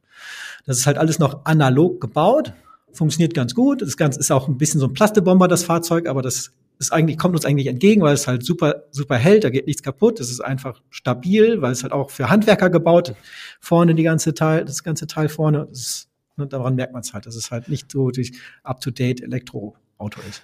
[0.65, 2.53] Das ist halt alles noch analog gebaut
[2.97, 3.81] funktioniert ganz gut.
[3.81, 7.17] Das Ganze ist auch ein bisschen so ein Plastebomber, das Fahrzeug, aber das ist eigentlich,
[7.17, 10.19] kommt uns eigentlich entgegen, weil es halt super, super hält, da geht nichts kaputt.
[10.19, 13.15] Es ist einfach stabil, weil es halt auch für Handwerker gebaut,
[13.59, 15.67] vorne die ganze Teil, das ganze Teil vorne.
[15.71, 18.33] Ist, ne, daran merkt man es halt, dass es halt nicht so durch
[18.63, 20.43] up-to-date Elektroauto ist.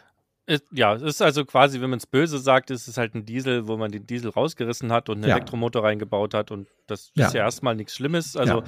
[0.71, 3.67] Ja, es ist also quasi, wenn man es böse sagt, ist es halt ein Diesel,
[3.67, 5.35] wo man den Diesel rausgerissen hat und einen ja.
[5.35, 7.27] Elektromotor reingebaut hat und das ja.
[7.27, 8.35] ist ja erstmal nichts Schlimmes.
[8.35, 8.63] Also ja.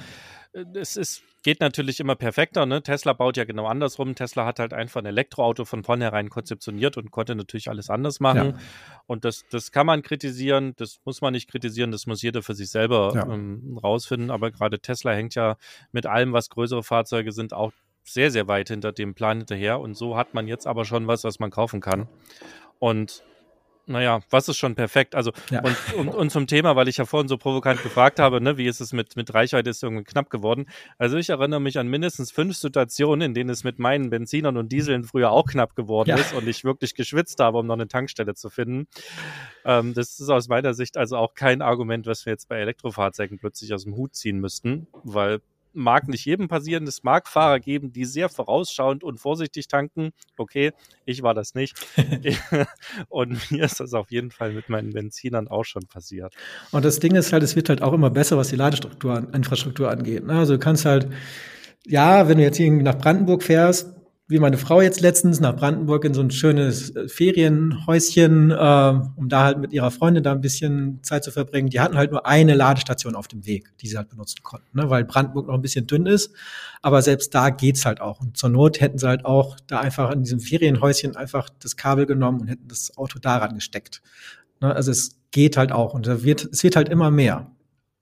[0.52, 2.66] Äh, es ist geht natürlich immer perfekter.
[2.66, 2.82] Ne?
[2.82, 4.16] Tesla baut ja genau andersrum.
[4.16, 8.58] Tesla hat halt einfach ein Elektroauto von vornherein konzeptioniert und konnte natürlich alles anders machen.
[9.06, 12.56] Und das, das kann man kritisieren, das muss man nicht kritisieren, das muss jeder für
[12.56, 14.32] sich selber ähm, rausfinden.
[14.32, 15.56] Aber gerade Tesla hängt ja
[15.92, 17.70] mit allem, was größere Fahrzeuge sind, auch
[18.06, 19.80] sehr, sehr weit hinter dem Plan hinterher.
[19.80, 22.08] Und so hat man jetzt aber schon was, was man kaufen kann.
[22.78, 23.22] Und
[23.88, 25.14] naja, was ist schon perfekt?
[25.14, 25.62] Also, ja.
[25.62, 28.66] und, und, und, zum Thema, weil ich ja vorhin so provokant gefragt habe, ne, wie
[28.66, 30.66] ist es mit, mit Reichweite, ist irgendwie knapp geworden.
[30.98, 34.72] Also, ich erinnere mich an mindestens fünf Situationen, in denen es mit meinen Benzinern und
[34.72, 36.16] Dieseln früher auch knapp geworden ja.
[36.16, 38.88] ist und ich wirklich geschwitzt habe, um noch eine Tankstelle zu finden.
[39.64, 43.38] Ähm, das ist aus meiner Sicht also auch kein Argument, was wir jetzt bei Elektrofahrzeugen
[43.38, 45.40] plötzlich aus dem Hut ziehen müssten, weil
[45.76, 46.86] mag nicht jedem passieren.
[46.86, 50.10] Es mag Fahrer geben, die sehr vorausschauend und vorsichtig tanken.
[50.36, 50.72] Okay,
[51.04, 51.76] ich war das nicht.
[53.08, 56.34] und mir ist das auf jeden Fall mit meinen Benzinern auch schon passiert.
[56.72, 59.90] Und das Ding ist halt, es wird halt auch immer besser, was die Ladestruktur, Infrastruktur
[59.90, 60.24] angeht.
[60.24, 60.38] Ne?
[60.38, 61.08] Also du kannst halt,
[61.86, 63.92] ja, wenn du jetzt irgendwie nach Brandenburg fährst,
[64.28, 69.28] wie meine Frau jetzt letztens nach Brandenburg in so ein schönes äh, Ferienhäuschen, äh, um
[69.28, 71.70] da halt mit ihrer Freundin da ein bisschen Zeit zu verbringen.
[71.70, 74.90] Die hatten halt nur eine Ladestation auf dem Weg, die sie halt benutzen konnten, ne?
[74.90, 76.32] weil Brandenburg noch ein bisschen dünn ist.
[76.82, 78.20] Aber selbst da geht's halt auch.
[78.20, 82.06] Und zur Not hätten sie halt auch da einfach in diesem Ferienhäuschen einfach das Kabel
[82.06, 84.02] genommen und hätten das Auto daran gesteckt.
[84.60, 84.74] Ne?
[84.74, 85.94] Also es geht halt auch.
[85.94, 87.52] Und da wird, es wird halt immer mehr.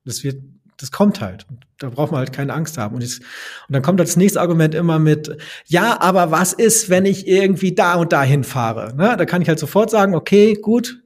[0.06, 0.42] Das wird
[0.76, 1.46] das kommt halt.
[1.78, 2.94] Da braucht man halt keine Angst haben.
[2.94, 7.04] Und, ich, und dann kommt das nächste Argument immer mit, ja, aber was ist, wenn
[7.04, 8.94] ich irgendwie da und dahin fahre?
[8.96, 9.16] Ne?
[9.16, 11.02] Da kann ich halt sofort sagen, okay, gut,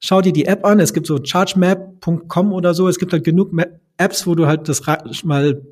[0.00, 0.80] schau dir die App an.
[0.80, 2.88] Es gibt so chargemap.com oder so.
[2.88, 3.50] Es gibt halt genug
[3.96, 4.82] Apps, wo du halt das
[5.24, 5.62] mal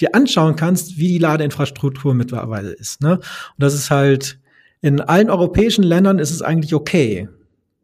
[0.00, 3.00] dir anschauen kannst, wie die Ladeinfrastruktur mittlerweile ist.
[3.00, 3.16] Ne?
[3.16, 3.22] Und
[3.58, 4.38] das ist halt,
[4.80, 7.28] in allen europäischen Ländern ist es eigentlich okay.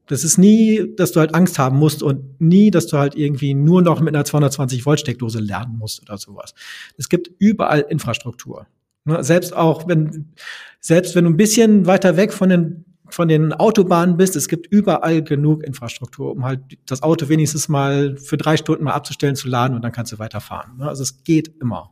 [0.08, 3.54] Das ist nie, dass du halt Angst haben musst und nie, dass du halt irgendwie
[3.54, 6.54] nur noch mit einer 220 Volt Steckdose lernen musst oder sowas.
[6.96, 8.66] Es gibt überall Infrastruktur.
[9.04, 10.34] Ne, selbst auch wenn,
[10.80, 14.66] selbst wenn du ein bisschen weiter weg von den von den Autobahnen bist, es gibt
[14.66, 19.48] überall genug Infrastruktur, um halt das Auto wenigstens mal für drei Stunden mal abzustellen, zu
[19.48, 20.76] laden und dann kannst du weiterfahren.
[20.76, 21.90] Ne, also es geht immer.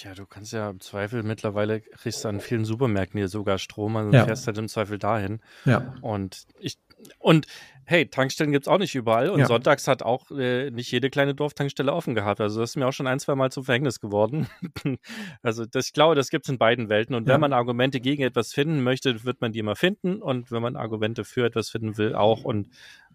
[0.00, 3.96] Ja, du kannst ja im Zweifel mittlerweile kriegst du an vielen Supermärkten hier sogar Strom,
[3.96, 4.24] also ja.
[4.24, 5.40] fährst halt im Zweifel dahin.
[5.64, 5.94] Ja.
[6.00, 6.78] Und ich,
[7.18, 7.46] und
[7.84, 9.30] hey, Tankstellen gibt es auch nicht überall.
[9.30, 9.46] Und ja.
[9.46, 12.40] sonntags hat auch äh, nicht jede kleine Dorftankstelle offen gehabt.
[12.40, 14.46] Also das ist mir auch schon ein, zwei Mal zum Verhängnis geworden.
[15.42, 17.14] also das, ich glaube, das gibt es in beiden Welten.
[17.14, 17.34] Und ja.
[17.34, 20.22] wenn man Argumente gegen etwas finden möchte, wird man die immer finden.
[20.22, 22.44] Und wenn man Argumente für etwas finden will, auch.
[22.44, 22.68] Und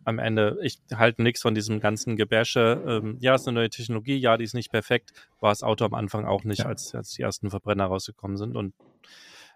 [0.03, 2.83] am Ende, ich halte nichts von diesem ganzen Gebäsche.
[2.85, 5.11] Ähm, ja, ist eine neue Technologie, ja, die ist nicht perfekt.
[5.39, 6.65] War das Auto am Anfang auch nicht, ja.
[6.65, 8.55] als, als die ersten Verbrenner rausgekommen sind.
[8.55, 8.73] Und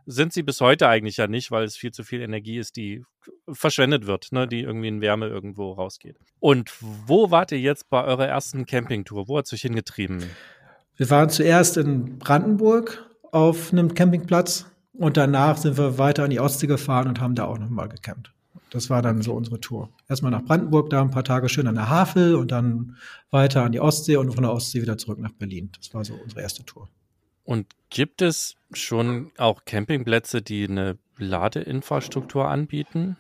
[0.05, 3.03] sind sie bis heute eigentlich ja nicht, weil es viel zu viel Energie ist, die
[3.51, 6.17] verschwendet wird, ne, die irgendwie in Wärme irgendwo rausgeht.
[6.39, 9.27] Und wo wart ihr jetzt bei eurer ersten Campingtour?
[9.27, 10.23] Wo hat es euch hingetrieben?
[10.97, 16.39] Wir waren zuerst in Brandenburg auf einem Campingplatz und danach sind wir weiter an die
[16.39, 18.31] Ostsee gefahren und haben da auch nochmal gecampt.
[18.71, 19.89] Das war dann so unsere Tour.
[20.07, 22.95] Erstmal nach Brandenburg, da ein paar Tage schön an der Havel und dann
[23.29, 25.71] weiter an die Ostsee und von der Ostsee wieder zurück nach Berlin.
[25.77, 26.87] Das war so unsere erste Tour.
[27.51, 33.17] Und gibt es schon auch Campingplätze, die eine Ladeinfrastruktur anbieten?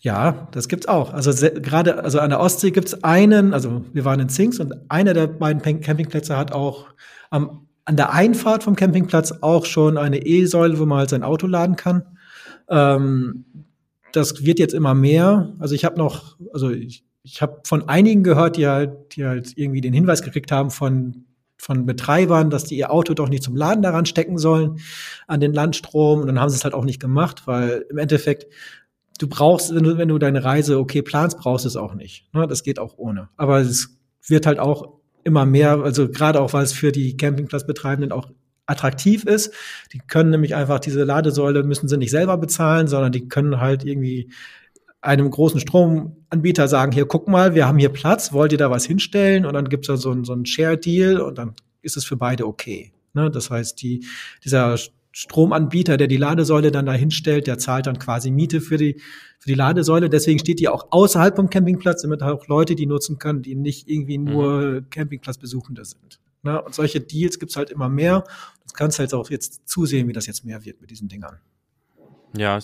[0.00, 1.12] Ja, das gibt's auch.
[1.12, 5.12] Also gerade also an der Ostsee gibt's einen, also wir waren in Zinks und einer
[5.12, 6.86] der beiden Campingplätze hat auch
[7.30, 11.48] am, an der Einfahrt vom Campingplatz auch schon eine E-Säule, wo man halt sein Auto
[11.48, 12.04] laden kann.
[12.68, 13.44] Ähm,
[14.12, 15.52] das wird jetzt immer mehr.
[15.58, 19.58] Also ich habe noch, also ich, ich habe von einigen gehört, die halt, die halt
[19.58, 21.24] irgendwie den Hinweis gekriegt haben von
[21.64, 24.80] von Betreibern, dass die ihr Auto doch nicht zum Laden daran stecken sollen,
[25.26, 26.20] an den Landstrom.
[26.20, 28.46] Und dann haben sie es halt auch nicht gemacht, weil im Endeffekt,
[29.18, 32.28] du brauchst, wenn du, wenn du deine Reise okay planst, brauchst du es auch nicht.
[32.34, 32.46] Ne?
[32.46, 33.30] Das geht auch ohne.
[33.38, 33.96] Aber es
[34.26, 38.30] wird halt auch immer mehr, also gerade auch, weil es für die Campingplatzbetreibenden auch
[38.66, 39.54] attraktiv ist.
[39.94, 43.84] Die können nämlich einfach diese Ladesäule müssen sie nicht selber bezahlen, sondern die können halt
[43.84, 44.30] irgendwie
[45.04, 48.86] einem großen Stromanbieter sagen, hier guck mal, wir haben hier Platz, wollt ihr da was
[48.86, 49.44] hinstellen?
[49.44, 52.46] Und dann gibt's da so ein, so ein Share-Deal und dann ist es für beide
[52.46, 52.92] okay.
[53.12, 53.30] Ne?
[53.30, 54.06] Das heißt, die,
[54.44, 54.78] dieser
[55.12, 59.00] Stromanbieter, der die Ladesäule dann da hinstellt, der zahlt dann quasi Miete für die,
[59.38, 60.08] für die Ladesäule.
[60.08, 63.88] Deswegen steht die auch außerhalb vom Campingplatz, damit auch Leute die nutzen können, die nicht
[63.88, 64.24] irgendwie mhm.
[64.24, 64.82] nur.
[64.90, 66.18] Campingplatzbesuchende sind.
[66.42, 66.60] Ne?
[66.60, 68.24] Und solche Deals gibt's halt immer mehr.
[68.62, 71.38] Das kannst du halt auch jetzt zusehen, wie das jetzt mehr wird mit diesen Dingern.
[72.36, 72.58] Ja,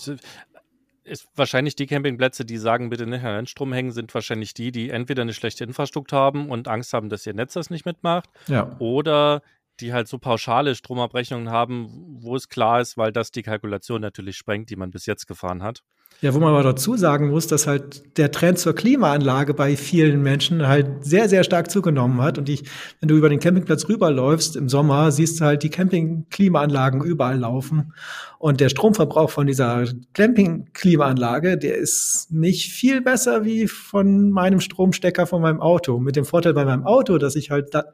[1.11, 4.91] ist wahrscheinlich die Campingplätze, die sagen, bitte nicht an Landstrom hängen, sind wahrscheinlich die, die
[4.91, 8.31] entweder eine schlechte Infrastruktur haben und Angst haben, dass ihr Netz das nicht mitmacht.
[8.47, 8.77] Ja.
[8.79, 9.43] Oder
[9.81, 14.37] die halt so pauschale Stromabrechnungen haben, wo es klar ist, weil das die Kalkulation natürlich
[14.37, 15.83] sprengt, die man bis jetzt gefahren hat.
[16.23, 20.23] Ja, wo man aber dazu sagen muss, dass halt der Trend zur Klimaanlage bei vielen
[20.23, 22.37] Menschen halt sehr, sehr stark zugenommen hat.
[22.37, 22.65] Und ich,
[23.01, 27.95] wenn du über den Campingplatz rüberläufst im Sommer, siehst du halt die Camping-Klimaanlagen überall laufen.
[28.39, 35.27] Und der Stromverbrauch von dieser Camping-Klimaanlage, der ist nicht viel besser wie von meinem Stromstecker
[35.27, 36.01] von meinem Auto.
[36.01, 37.85] Mit dem Vorteil bei meinem Auto, dass ich halt da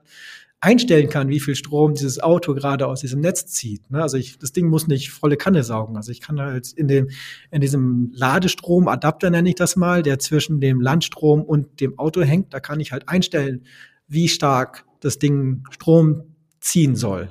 [0.61, 3.91] einstellen kann, wie viel Strom dieses Auto gerade aus diesem Netz zieht.
[3.91, 4.03] Ne?
[4.03, 5.97] Also ich, das Ding muss nicht volle Kanne saugen.
[5.97, 7.11] Also ich kann halt in dem,
[7.51, 12.55] in diesem Ladestromadapter nenne ich das mal, der zwischen dem Landstrom und dem Auto hängt,
[12.55, 13.65] da kann ich halt einstellen,
[14.09, 17.29] wie stark das Ding Strom ziehen soll.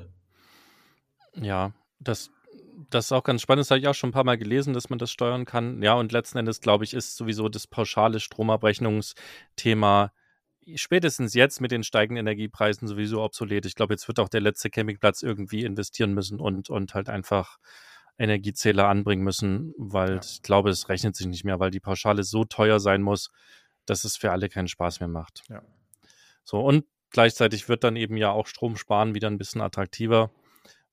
[1.42, 2.30] Ja, das,
[2.90, 3.62] das ist auch ganz spannend.
[3.62, 5.82] Das habe ich auch schon ein paar Mal gelesen, dass man das steuern kann.
[5.82, 10.12] Ja, und letzten Endes, glaube ich, ist sowieso das pauschale Stromabrechnungsthema
[10.76, 13.66] spätestens jetzt mit den steigenden Energiepreisen sowieso obsolet.
[13.66, 17.58] Ich glaube, jetzt wird auch der letzte Campingplatz irgendwie investieren müssen und, und halt einfach
[18.18, 20.22] Energiezähler anbringen müssen, weil ja.
[20.24, 23.30] ich glaube, es rechnet sich nicht mehr, weil die Pauschale so teuer sein muss,
[23.86, 25.44] dass es für alle keinen Spaß mehr macht.
[25.50, 25.62] Ja.
[26.44, 30.32] So, und gleichzeitig wird dann eben ja auch Strom sparen wieder ein bisschen attraktiver,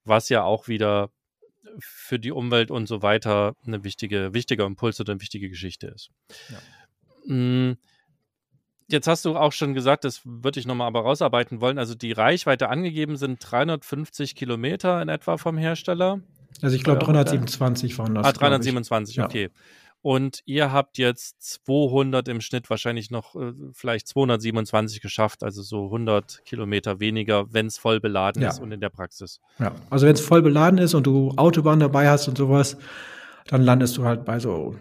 [0.05, 1.11] was ja auch wieder
[1.79, 6.11] für die Umwelt und so weiter eine wichtige, wichtiger Impuls oder eine wichtige Geschichte ist.
[6.49, 6.59] Ja.
[7.27, 7.79] Hm,
[8.93, 11.79] Jetzt hast du auch schon gesagt, das würde ich nochmal aber rausarbeiten wollen.
[11.79, 16.21] Also die Reichweite angegeben sind 350 Kilometer in etwa vom Hersteller.
[16.61, 18.27] Also ich glaube 327 waren das.
[18.27, 19.45] Ah, 327, okay.
[19.45, 19.49] Ja.
[20.03, 25.85] Und ihr habt jetzt 200 im Schnitt, wahrscheinlich noch äh, vielleicht 227 geschafft, also so
[25.85, 28.49] 100 Kilometer weniger, wenn es voll beladen ja.
[28.49, 29.41] ist und in der Praxis.
[29.61, 32.77] Ja, also wenn es voll beladen ist und du Autobahn dabei hast und sowas,
[33.47, 34.77] dann landest du halt bei so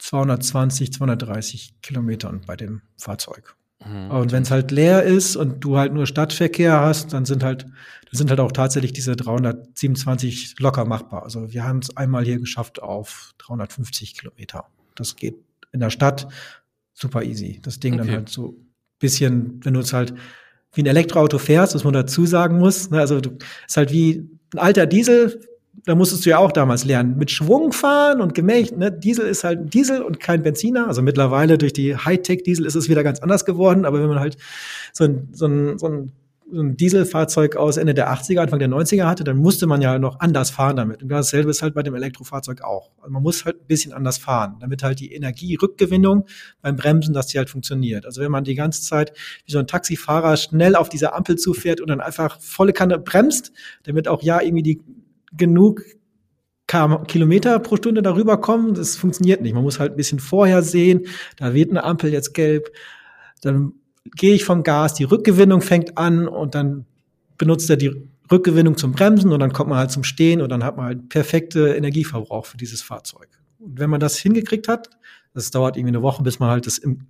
[0.00, 3.54] 220, 230 Kilometern bei dem Fahrzeug.
[3.84, 4.10] Mhm.
[4.10, 7.64] Und wenn es halt leer ist und du halt nur Stadtverkehr hast, dann sind halt,
[7.64, 11.22] dann sind halt auch tatsächlich diese 327 locker machbar.
[11.22, 14.66] Also wir haben es einmal hier geschafft auf 350 Kilometer.
[14.94, 15.36] Das geht
[15.72, 16.26] in der Stadt
[16.92, 17.60] super easy.
[17.62, 18.06] Das Ding okay.
[18.06, 18.56] dann halt so
[18.98, 20.14] bisschen, wenn du es halt
[20.72, 22.90] wie ein Elektroauto fährst, was man dazu sagen muss.
[22.90, 23.00] Ne?
[23.00, 25.40] Also du ist halt wie ein alter Diesel,
[25.84, 28.76] da musstest du ja auch damals lernen, mit Schwung fahren und gemächt.
[28.76, 28.92] Ne?
[28.92, 30.88] Diesel ist halt Diesel und kein Benziner.
[30.88, 33.84] Also mittlerweile durch die Hightech-Diesel ist es wieder ganz anders geworden.
[33.84, 34.36] Aber wenn man halt
[34.92, 36.12] so ein, so ein, so ein,
[36.52, 39.98] so ein Dieselfahrzeug aus Ende der 80er, Anfang der 90er hatte, dann musste man ja
[39.98, 41.02] noch anders fahren damit.
[41.02, 42.90] Und dasselbe ist halt bei dem Elektrofahrzeug auch.
[42.98, 46.26] Also man muss halt ein bisschen anders fahren, damit halt die Energierückgewinnung
[46.60, 48.04] beim Bremsen, dass die halt funktioniert.
[48.04, 49.12] Also wenn man die ganze Zeit
[49.46, 53.52] wie so ein Taxifahrer schnell auf diese Ampel zufährt und dann einfach volle Kanne bremst,
[53.84, 54.80] damit auch ja irgendwie die
[55.32, 55.82] genug
[57.08, 58.74] Kilometer pro Stunde darüber kommen.
[58.74, 59.54] Das funktioniert nicht.
[59.54, 62.70] Man muss halt ein bisschen vorher sehen, da wird eine Ampel jetzt gelb.
[63.42, 63.72] Dann
[64.04, 66.86] gehe ich vom Gas, die Rückgewinnung fängt an und dann
[67.38, 70.62] benutzt er die Rückgewinnung zum Bremsen und dann kommt man halt zum Stehen und dann
[70.62, 73.28] hat man halt perfekte Energieverbrauch für dieses Fahrzeug.
[73.58, 74.90] Und wenn man das hingekriegt hat,
[75.34, 77.06] das dauert irgendwie eine Woche, bis man halt das im,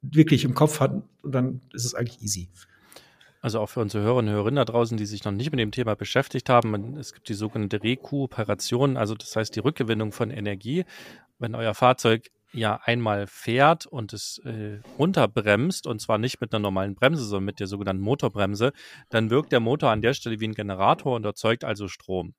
[0.00, 2.48] wirklich im Kopf hat und dann ist es eigentlich easy.
[3.42, 5.72] Also auch für unsere Hörerinnen und Hörer da draußen, die sich noch nicht mit dem
[5.72, 10.84] Thema beschäftigt haben, es gibt die sogenannte Rekuperation, also das heißt die Rückgewinnung von Energie.
[11.40, 16.60] Wenn euer Fahrzeug ja einmal fährt und es äh, runterbremst, und zwar nicht mit einer
[16.60, 18.72] normalen Bremse, sondern mit der sogenannten Motorbremse,
[19.08, 22.34] dann wirkt der Motor an der Stelle wie ein Generator und erzeugt also Strom.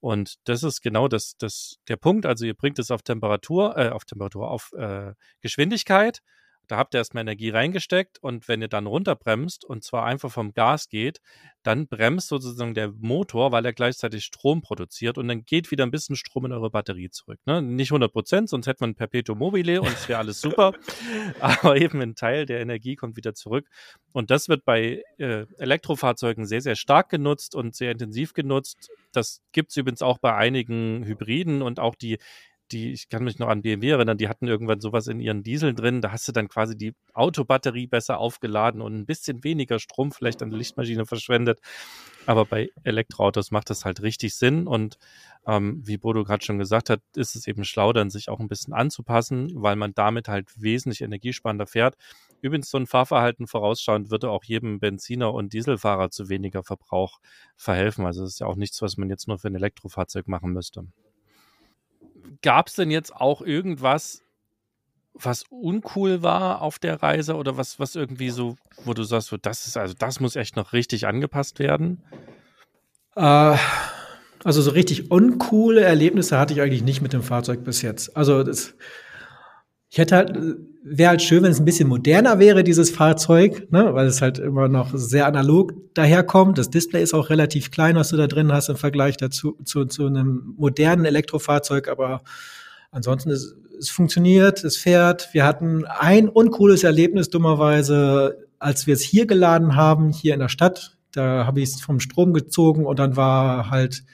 [0.00, 2.24] Und das ist genau das, das der Punkt.
[2.24, 5.12] Also ihr bringt es auf Temperatur, äh, auf Temperatur, auf äh,
[5.42, 6.22] Geschwindigkeit
[6.68, 10.52] da habt ihr erstmal Energie reingesteckt und wenn ihr dann runterbremst und zwar einfach vom
[10.52, 11.20] Gas geht,
[11.62, 15.90] dann bremst sozusagen der Motor, weil er gleichzeitig Strom produziert und dann geht wieder ein
[15.90, 17.40] bisschen Strom in eure Batterie zurück.
[17.44, 17.60] Ne?
[17.60, 20.72] Nicht 100 Prozent, sonst hätte man ein Perpetuum mobile und es wäre alles super.
[21.40, 23.68] Aber eben ein Teil der Energie kommt wieder zurück.
[24.12, 28.90] Und das wird bei äh, Elektrofahrzeugen sehr, sehr stark genutzt und sehr intensiv genutzt.
[29.12, 32.18] Das gibt es übrigens auch bei einigen Hybriden und auch die
[32.72, 35.76] die, ich kann mich noch an BMW erinnern, die hatten irgendwann sowas in ihren Dieseln
[35.76, 40.12] drin, da hast du dann quasi die Autobatterie besser aufgeladen und ein bisschen weniger Strom
[40.12, 41.60] vielleicht an der Lichtmaschine verschwendet.
[42.26, 44.98] Aber bei Elektroautos macht das halt richtig Sinn und
[45.46, 48.48] ähm, wie Bodo gerade schon gesagt hat, ist es eben schlau, dann sich auch ein
[48.48, 51.96] bisschen anzupassen, weil man damit halt wesentlich energiesparender fährt.
[52.40, 57.20] Übrigens, so ein Fahrverhalten vorausschauend würde auch jedem Benziner und Dieselfahrer zu weniger Verbrauch
[57.56, 58.04] verhelfen.
[58.06, 60.86] Also das ist ja auch nichts, was man jetzt nur für ein Elektrofahrzeug machen müsste
[62.42, 64.22] gab es denn jetzt auch irgendwas,
[65.14, 69.36] was uncool war auf der Reise oder was, was irgendwie so, wo du sagst, so,
[69.36, 72.02] das ist, also das muss echt noch richtig angepasst werden?
[73.16, 73.56] Äh,
[74.44, 78.16] also so richtig uncoole Erlebnisse hatte ich eigentlich nicht mit dem Fahrzeug bis jetzt.
[78.16, 78.74] Also das,
[79.96, 80.36] ich hätte halt,
[80.82, 83.94] wäre halt schön, wenn es ein bisschen moderner wäre, dieses Fahrzeug, ne?
[83.94, 86.58] weil es halt immer noch sehr analog daherkommt.
[86.58, 89.86] Das Display ist auch relativ klein, was du da drin hast im Vergleich dazu zu,
[89.86, 92.24] zu einem modernen Elektrofahrzeug, aber
[92.90, 95.30] ansonsten ist es funktioniert, es fährt.
[95.32, 100.50] Wir hatten ein uncooles Erlebnis dummerweise, als wir es hier geladen haben, hier in der
[100.50, 100.98] Stadt.
[101.12, 104.04] Da habe ich es vom Strom gezogen und dann war halt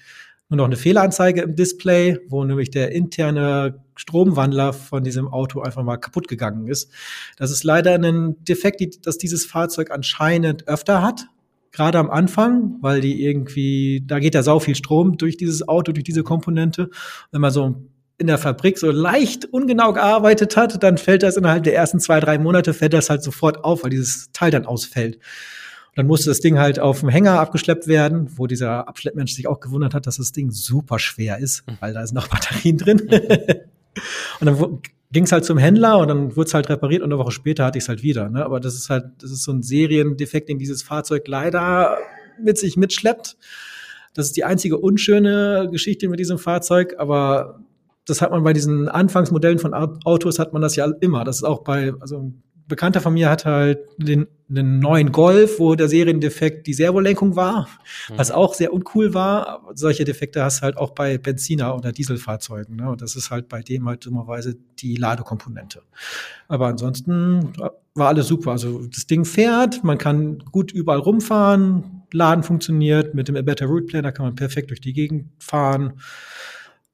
[0.49, 5.83] nur noch eine Fehleranzeige im Display, wo nämlich der interne Stromwandler von diesem Auto einfach
[5.83, 6.91] mal kaputt gegangen ist.
[7.37, 11.27] Das ist leider ein Defekt, das dieses Fahrzeug anscheinend öfter hat.
[11.71, 15.93] Gerade am Anfang, weil die irgendwie, da geht ja sau viel Strom durch dieses Auto,
[15.93, 16.91] durch diese Komponente.
[17.31, 17.77] Wenn man so
[18.19, 22.21] in der Fabrik so leicht ungenau gearbeitet hat, dann fällt das innerhalb der ersten zwei,
[22.21, 25.19] drei Monate, fällt das halt sofort auf, weil dieses Teil dann ausfällt
[25.95, 29.61] dann musste das Ding halt auf dem Hänger abgeschleppt werden, wo dieser Abschleppmensch sich auch
[29.61, 31.77] gewundert hat, dass das Ding super schwer ist, mhm.
[31.81, 33.03] weil da sind noch Batterien drin.
[34.41, 34.81] und dann
[35.13, 37.65] ging es halt zum Händler und dann wurde es halt repariert und eine Woche später
[37.65, 38.31] hatte ich es halt wieder.
[38.31, 38.45] Ne?
[38.45, 41.99] Aber das ist halt, das ist so ein Seriendefekt, den dieses Fahrzeug leider
[42.43, 43.37] mit sich mitschleppt.
[44.15, 47.61] Das ist die einzige unschöne Geschichte mit diesem Fahrzeug, aber
[48.07, 51.25] das hat man bei diesen Anfangsmodellen von Autos hat man das ja immer.
[51.25, 52.33] Das ist auch bei, also
[52.69, 57.69] Bekannter von mir hat halt den, den neuen Golf, wo der Seriendefekt die Servolenkung war,
[58.09, 58.19] mhm.
[58.19, 59.69] was auch sehr uncool war.
[59.75, 62.77] Solche Defekte hast du halt auch bei Benziner- oder Dieselfahrzeugen.
[62.77, 62.89] Ne?
[62.89, 65.83] Und das ist halt bei dem halt dummerweise die Ladekomponente.
[66.49, 67.53] Aber ansonsten
[67.95, 68.53] war alles super.
[68.53, 73.67] Also das Ding fährt, man kann gut überall rumfahren, Laden funktioniert, mit dem A Better
[73.67, 75.95] Route Planner kann man perfekt durch die Gegend fahren.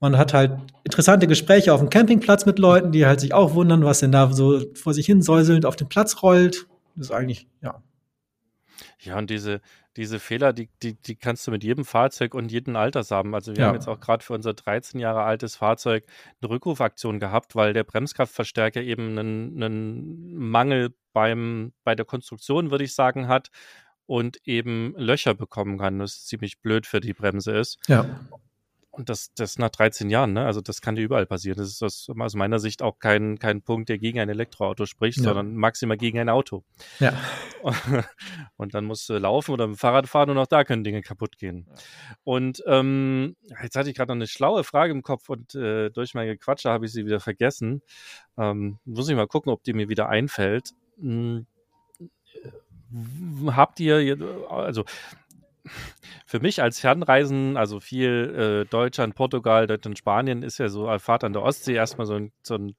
[0.00, 0.52] Man hat halt
[0.84, 4.32] interessante Gespräche auf dem Campingplatz mit Leuten, die halt sich auch wundern, was denn da
[4.32, 6.68] so vor sich hin säuselnd auf den Platz rollt.
[6.94, 7.82] Das ist eigentlich, ja.
[9.00, 9.60] Ja, und diese,
[9.96, 13.34] diese Fehler, die, die, die kannst du mit jedem Fahrzeug und jedem Alters haben.
[13.34, 13.66] Also wir ja.
[13.68, 16.04] haben jetzt auch gerade für unser 13 Jahre altes Fahrzeug
[16.40, 22.84] eine Rückrufaktion gehabt, weil der Bremskraftverstärker eben einen, einen Mangel beim, bei der Konstruktion, würde
[22.84, 23.50] ich sagen, hat
[24.06, 27.78] und eben Löcher bekommen kann, das ziemlich blöd für die Bremse ist.
[27.88, 28.20] Ja.
[28.98, 30.44] Und das, das nach 13 Jahren, ne?
[30.44, 31.56] Also das kann dir überall passieren.
[31.56, 35.18] Das ist aus, aus meiner Sicht auch kein, kein Punkt, der gegen ein Elektroauto spricht,
[35.18, 35.22] ja.
[35.22, 36.64] sondern maximal gegen ein Auto.
[36.98, 37.12] Ja.
[38.56, 41.00] Und dann musst du laufen oder mit dem Fahrrad fahren und auch da können Dinge
[41.02, 41.68] kaputt gehen.
[42.24, 46.14] Und ähm, jetzt hatte ich gerade noch eine schlaue Frage im Kopf und äh, durch
[46.14, 47.82] mein Gequatsche habe ich sie wieder vergessen.
[48.36, 50.70] Ähm, muss ich mal gucken, ob die mir wieder einfällt.
[51.00, 51.46] Hm,
[53.46, 54.18] habt ihr,
[54.48, 54.84] also
[56.26, 61.24] für mich als Fernreisen, also viel äh, Deutschland, Portugal, Deutschland, Spanien, ist ja so Fahrt
[61.24, 62.74] an der Ostsee erstmal so ein, so ein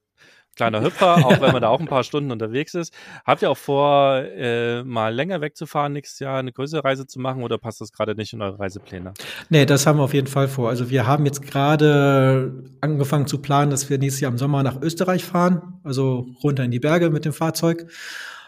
[0.56, 2.94] kleiner Hüpfer, auch wenn man da auch ein paar Stunden unterwegs ist.
[3.24, 7.42] Habt ihr auch vor, äh, mal länger wegzufahren, nächstes Jahr eine größere Reise zu machen
[7.42, 9.14] oder passt das gerade nicht in eure Reisepläne?
[9.48, 10.68] Nee, das haben wir auf jeden Fall vor.
[10.68, 14.80] Also wir haben jetzt gerade angefangen zu planen, dass wir nächstes Jahr im Sommer nach
[14.80, 17.86] Österreich fahren, also runter in die Berge mit dem Fahrzeug.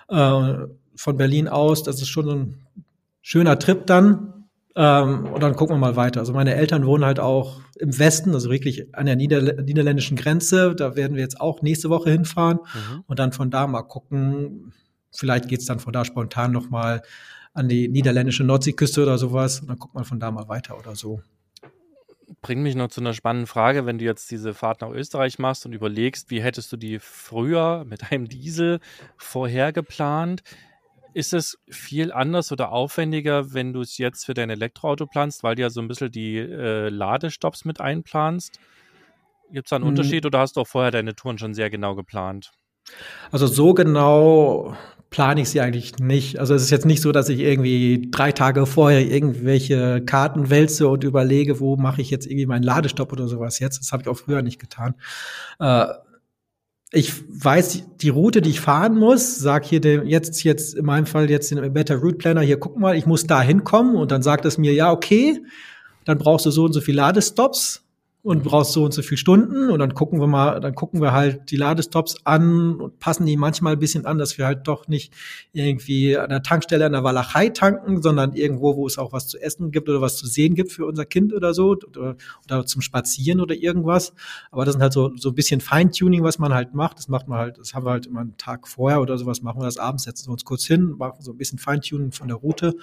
[0.09, 0.55] Äh,
[0.95, 2.67] von Berlin aus, das ist schon ein
[3.23, 4.32] schöner Trip dann.
[4.75, 6.21] Ähm, und dann gucken wir mal weiter.
[6.21, 10.75] Also meine Eltern wohnen halt auch im Westen, also wirklich an der Nieder niederländischen Grenze.
[10.75, 13.05] Da werden wir jetzt auch nächste Woche hinfahren mhm.
[13.07, 14.73] und dann von da mal gucken.
[15.11, 17.03] Vielleicht geht's dann von da spontan noch mal
[17.53, 19.61] an die niederländische Nordseeküste oder sowas.
[19.61, 21.21] Und dann guckt man von da mal weiter oder so.
[22.41, 25.67] Bringt mich noch zu einer spannenden Frage, wenn du jetzt diese Fahrt nach Österreich machst
[25.67, 28.81] und überlegst, wie hättest du die früher mit einem Diesel
[29.19, 30.43] vorher geplant?
[31.15, 35.57] Ist es viel anders oder aufwendiger, wenn du es jetzt für dein Elektroauto planst, weil
[35.57, 38.59] du ja so ein bisschen die äh, Ladestops mit einplanst?
[39.51, 39.91] Gibt es da einen hm.
[39.91, 42.53] Unterschied oder hast du auch vorher deine Touren schon sehr genau geplant?
[43.31, 44.77] Also so genau
[45.11, 46.39] plane ich sie eigentlich nicht.
[46.39, 50.89] Also es ist jetzt nicht so, dass ich irgendwie drei Tage vorher irgendwelche Karten wälze
[50.89, 53.79] und überlege, wo mache ich jetzt irgendwie meinen Ladestopp oder sowas jetzt.
[53.79, 54.95] Das habe ich auch früher nicht getan.
[55.61, 55.87] Äh,
[56.93, 61.07] ich weiß die Route, die ich fahren muss, sag hier dem, jetzt, jetzt in meinem
[61.07, 63.97] Fall jetzt den Better Route Planner, hier guck mal, ich muss da hinkommen.
[63.97, 65.41] Und dann sagt es mir, ja, okay,
[66.05, 67.83] dann brauchst du so und so viel Ladestops
[68.25, 69.69] und brauchst so und so viel Stunden.
[69.69, 72.77] Und dann gucken wir mal, dann gucken wir halt die Ladestops an.
[72.77, 75.13] Und passen die manchmal ein bisschen an, dass wir halt doch nicht
[75.53, 79.41] irgendwie an der Tankstelle an der Walachei tanken, sondern irgendwo, wo es auch was zu
[79.41, 81.71] essen gibt oder was zu sehen gibt für unser Kind oder so.
[81.71, 84.15] Oder, oder zum Spazieren oder irgendwas.
[84.53, 86.99] Aber das sind halt so, so ein bisschen Feintuning, was man halt macht.
[86.99, 89.61] Das macht man halt, das haben wir halt immer einen Tag vorher oder sowas, machen
[89.61, 92.37] wir das abends, setzen wir uns kurz hin, machen so ein bisschen Feintuning von der
[92.37, 92.77] Route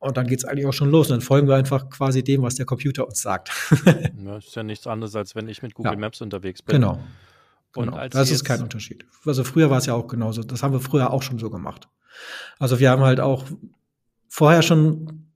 [0.00, 1.08] und dann geht's eigentlich auch schon los.
[1.08, 3.50] Und dann folgen wir einfach quasi dem, was der Computer uns sagt.
[4.24, 5.98] ja, ist ja nichts anderes, als wenn ich mit Google ja.
[5.98, 6.76] Maps unterwegs bin.
[6.76, 6.98] Genau.
[7.76, 8.08] Und genau.
[8.08, 9.04] das ist kein Unterschied.
[9.24, 10.42] Also früher war es ja auch genauso.
[10.42, 11.88] Das haben wir früher auch schon so gemacht.
[12.58, 13.44] Also wir haben halt auch
[14.28, 15.26] vorher schon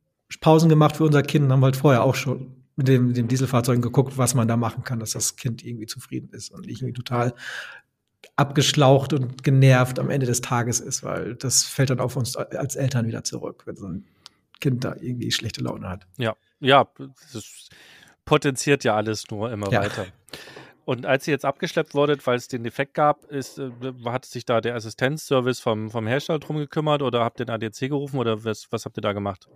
[0.41, 3.29] Pausen gemacht für unser Kind und haben halt vorher auch schon mit dem, mit dem
[3.29, 6.81] Dieselfahrzeugen geguckt, was man da machen kann, dass das Kind irgendwie zufrieden ist und nicht
[6.81, 7.35] irgendwie total
[8.35, 12.75] abgeschlaucht und genervt am Ende des Tages ist, weil das fällt dann auf uns als
[12.75, 14.05] Eltern wieder zurück, wenn so ein
[14.61, 16.07] Kind da irgendwie schlechte Laune hat.
[16.17, 16.89] Ja, ja,
[17.33, 17.69] das
[18.25, 19.83] potenziert ja alles nur immer ja.
[19.83, 20.07] weiter.
[20.85, 23.71] Und als ihr jetzt abgeschleppt wurdet, weil es den Defekt gab, ist, äh,
[24.05, 27.89] hat sich da der Assistenzservice vom, vom Hersteller drum gekümmert oder habt ihr den ADC
[27.89, 29.49] gerufen oder was, was habt ihr da gemacht?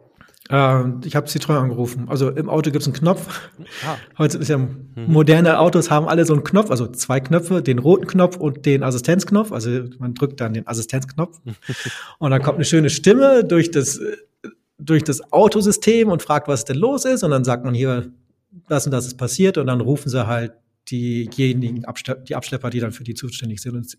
[0.51, 2.09] Äh, ich habe Citroën angerufen.
[2.09, 3.51] Also im Auto gibt es einen Knopf.
[3.87, 3.97] Ah.
[4.19, 4.79] Heute ist ja mhm.
[4.95, 8.83] moderne Autos haben alle so einen Knopf, also zwei Knöpfe, den roten Knopf und den
[8.83, 9.53] Assistenzknopf.
[9.53, 11.39] Also man drückt dann den Assistenzknopf
[12.19, 14.01] und dann kommt eine schöne Stimme durch das
[14.79, 17.23] durch das Autosystem und fragt, was denn los ist.
[17.23, 18.11] Und dann sagt man hier,
[18.69, 19.59] das und das ist passiert.
[19.59, 20.53] Und dann rufen sie halt
[20.91, 21.85] diejenigen,
[22.27, 23.77] die Abschlepper, die dann für die zuständig sind.
[23.77, 23.95] Und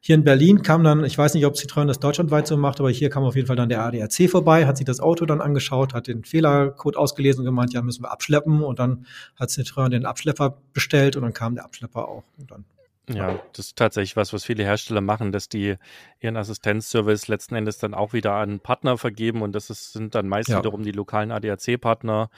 [0.00, 2.90] hier in Berlin kam dann, ich weiß nicht, ob Citroën das deutschlandweit so macht, aber
[2.90, 5.92] hier kam auf jeden Fall dann der ADAC vorbei, hat sich das Auto dann angeschaut,
[5.92, 8.62] hat den Fehlercode ausgelesen und gemeint, ja, müssen wir abschleppen.
[8.62, 9.06] Und dann
[9.36, 12.22] hat Citroën den Abschlepper bestellt und dann kam der Abschlepper auch.
[12.38, 12.64] Und dann
[13.08, 15.76] ja, das ist tatsächlich was, was viele Hersteller machen, dass die
[16.20, 20.28] ihren Assistenzservice letzten Endes dann auch wieder an Partner vergeben und das ist, sind dann
[20.28, 20.58] meist ja.
[20.58, 22.30] wiederum die lokalen ADAC-Partner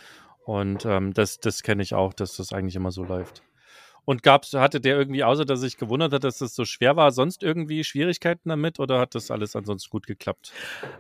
[0.45, 3.43] und ähm, das, das kenne ich auch, dass das eigentlich immer so läuft.
[4.05, 7.13] Und gab's, hatte der irgendwie, außer dass sich gewundert hat, dass das so schwer war,
[7.13, 10.53] sonst irgendwie Schwierigkeiten damit oder hat das alles ansonsten gut geklappt?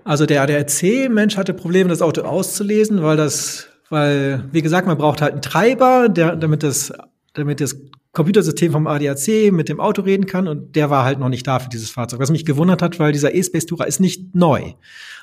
[0.04, 5.20] Also der ADAC-Mensch hatte Probleme, das Auto auszulesen, weil das, weil, wie gesagt, man braucht
[5.20, 6.92] halt einen Treiber, der, damit das,
[7.34, 7.76] damit das
[8.12, 11.58] Computersystem vom ADAC mit dem Auto reden kann und der war halt noch nicht da
[11.58, 12.20] für dieses Fahrzeug.
[12.20, 14.74] Was mich gewundert hat, weil dieser E-Space Tourer ist nicht neu.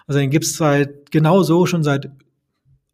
[0.08, 2.10] Also den gibt's seit genau so schon seit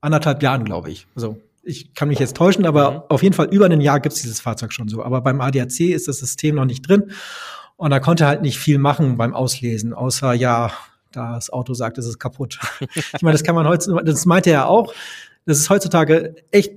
[0.02, 1.08] anderthalb Jahren, glaube ich.
[1.16, 3.02] Also ich kann mich jetzt täuschen, aber mhm.
[3.10, 5.02] auf jeden Fall über ein Jahr gibt's dieses Fahrzeug schon so.
[5.02, 7.12] Aber beim ADAC ist das System noch nicht drin
[7.78, 10.72] und da konnte halt nicht viel machen beim Auslesen, außer ja,
[11.12, 12.60] das Auto sagt, es ist kaputt.
[12.96, 14.94] ich meine, das kann man heute, das meinte er auch.
[15.46, 16.72] Das ist heutzutage echt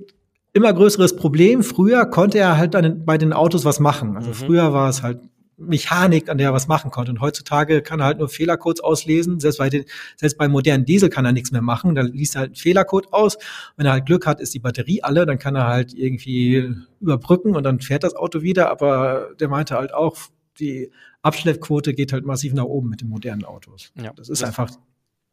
[0.59, 1.63] immer größeres Problem.
[1.63, 4.15] Früher konnte er halt den, bei den Autos was machen.
[4.15, 4.33] Also mhm.
[4.33, 5.19] früher war es halt
[5.57, 7.11] Mechanik, an der er was machen konnte.
[7.11, 9.39] Und heutzutage kann er halt nur Fehlercodes auslesen.
[9.39, 9.85] Selbst bei, den,
[10.15, 11.95] selbst bei modernen Diesel kann er nichts mehr machen.
[11.95, 13.37] Da liest er halt einen Fehlercode aus.
[13.75, 15.25] Wenn er halt Glück hat, ist die Batterie alle.
[15.25, 18.69] Dann kann er halt irgendwie überbrücken und dann fährt das Auto wieder.
[18.69, 20.17] Aber der meinte halt auch,
[20.59, 20.91] die
[21.21, 23.91] Abschleppquote geht halt massiv nach oben mit den modernen Autos.
[23.95, 24.71] Ja, das ist das einfach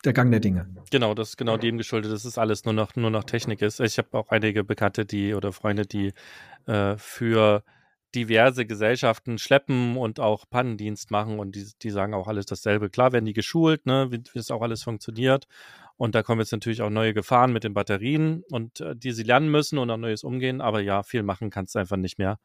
[0.06, 0.66] der Gang der Dinge.
[0.90, 3.80] Genau, das ist genau dem geschuldet, dass es alles nur noch, nur noch Technik ist.
[3.80, 6.12] Ich habe auch einige Bekannte, die oder Freunde, die
[6.66, 7.62] äh, für
[8.14, 12.88] diverse Gesellschaften schleppen und auch Pannendienst machen und die, die sagen auch alles dasselbe.
[12.88, 15.46] Klar werden die geschult, ne, wie, es auch alles funktioniert.
[15.98, 19.22] Und da kommen jetzt natürlich auch neue Gefahren mit den Batterien und äh, die sie
[19.22, 20.60] lernen müssen und auch neues umgehen.
[20.60, 22.38] Aber ja, viel machen kannst du einfach nicht mehr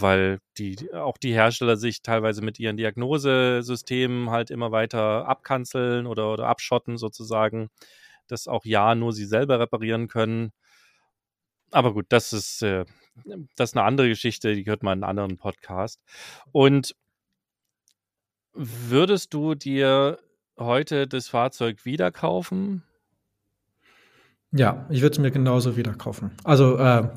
[0.00, 6.32] weil die auch die Hersteller sich teilweise mit ihren Diagnosesystemen halt immer weiter abkanzeln oder,
[6.32, 7.68] oder abschotten sozusagen,
[8.28, 10.52] dass auch ja nur sie selber reparieren können.
[11.70, 12.84] Aber gut, das ist, äh,
[13.56, 16.00] das ist eine andere Geschichte, die gehört mal in einen anderen Podcast.
[16.52, 16.94] Und
[18.52, 20.18] würdest du dir
[20.58, 22.84] heute das Fahrzeug wieder kaufen?
[24.52, 26.30] Ja, ich würde es mir genauso wieder kaufen.
[26.44, 27.08] Also äh,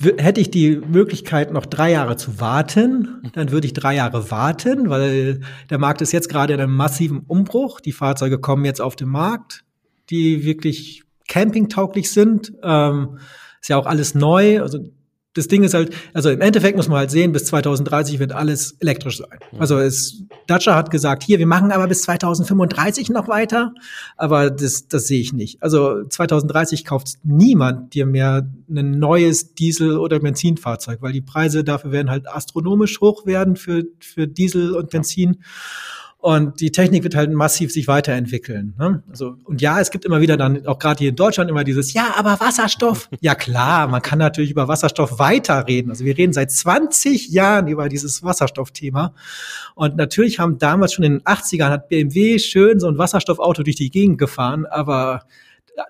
[0.00, 4.90] hätte ich die Möglichkeit, noch drei Jahre zu warten, dann würde ich drei Jahre warten,
[4.90, 5.40] weil
[5.70, 7.80] der Markt ist jetzt gerade in einem massiven Umbruch.
[7.80, 9.64] Die Fahrzeuge kommen jetzt auf den Markt,
[10.10, 12.52] die wirklich campingtauglich sind.
[12.62, 13.18] Ähm,
[13.60, 14.62] ist ja auch alles neu.
[14.62, 14.78] Also
[15.38, 18.76] das Ding ist halt, also im Endeffekt muss man halt sehen, bis 2030 wird alles
[18.80, 19.38] elektrisch sein.
[19.58, 23.72] Also es, Dacia hat gesagt, hier, wir machen aber bis 2035 noch weiter,
[24.16, 25.62] aber das, das sehe ich nicht.
[25.62, 31.92] Also 2030 kauft niemand dir mehr ein neues Diesel- oder Benzinfahrzeug, weil die Preise dafür
[31.92, 35.36] werden halt astronomisch hoch werden für, für Diesel und Benzin.
[35.38, 35.46] Ja.
[36.28, 38.74] Und die Technik wird halt massiv sich weiterentwickeln.
[38.78, 39.02] Ne?
[39.08, 41.94] Also, und ja, es gibt immer wieder dann, auch gerade hier in Deutschland, immer dieses,
[41.94, 43.08] ja, aber Wasserstoff.
[43.22, 45.90] ja klar, man kann natürlich über Wasserstoff weiterreden.
[45.90, 49.14] Also wir reden seit 20 Jahren über dieses Wasserstoffthema.
[49.74, 53.76] Und natürlich haben damals schon in den 80ern hat BMW schön so ein Wasserstoffauto durch
[53.76, 55.22] die Gegend gefahren, aber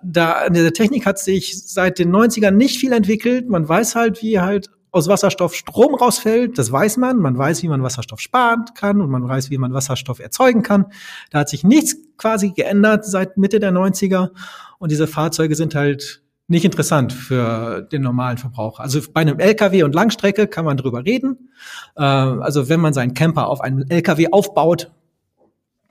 [0.04, 3.48] da in der Technik hat sich seit den 90ern nicht viel entwickelt.
[3.48, 7.18] Man weiß halt, wie halt aus Wasserstoff Strom rausfällt, das weiß man.
[7.18, 10.86] Man weiß, wie man Wasserstoff sparen kann und man weiß, wie man Wasserstoff erzeugen kann.
[11.30, 14.30] Da hat sich nichts quasi geändert seit Mitte der 90er.
[14.78, 18.82] Und diese Fahrzeuge sind halt nicht interessant für den normalen Verbraucher.
[18.82, 21.50] Also bei einem LKW und Langstrecke kann man drüber reden.
[21.94, 24.90] Äh, also wenn man seinen Camper auf einem LKW aufbaut,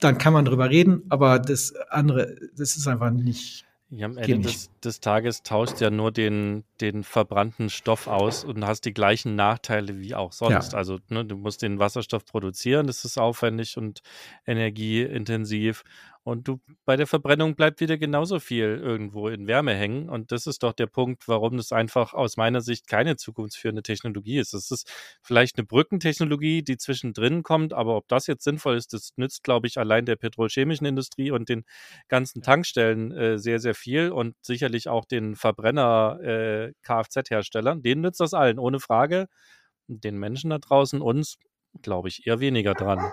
[0.00, 1.02] dann kann man drüber reden.
[1.08, 5.88] Aber das andere, das ist einfach nicht ja, am Ende des, des, Tages tauscht ja
[5.88, 10.72] nur den, den verbrannten Stoff aus und hast die gleichen Nachteile wie auch sonst.
[10.72, 10.78] Ja.
[10.78, 14.02] Also ne, du musst den Wasserstoff produzieren, das ist aufwendig und
[14.46, 15.84] energieintensiv.
[16.28, 20.10] Und du, bei der Verbrennung bleibt wieder genauso viel irgendwo in Wärme hängen.
[20.10, 24.38] Und das ist doch der Punkt, warum das einfach aus meiner Sicht keine zukunftsführende Technologie
[24.38, 24.52] ist.
[24.52, 29.12] Es ist vielleicht eine Brückentechnologie, die zwischendrin kommt, aber ob das jetzt sinnvoll ist, das
[29.16, 31.64] nützt, glaube ich, allein der petrochemischen Industrie und den
[32.08, 36.72] ganzen Tankstellen äh, sehr, sehr viel und sicherlich auch den Verbrenner äh.
[37.82, 39.28] Denen nützt das allen, ohne Frage.
[39.86, 41.38] Den Menschen da draußen, uns,
[41.80, 43.12] glaube ich, eher weniger dran.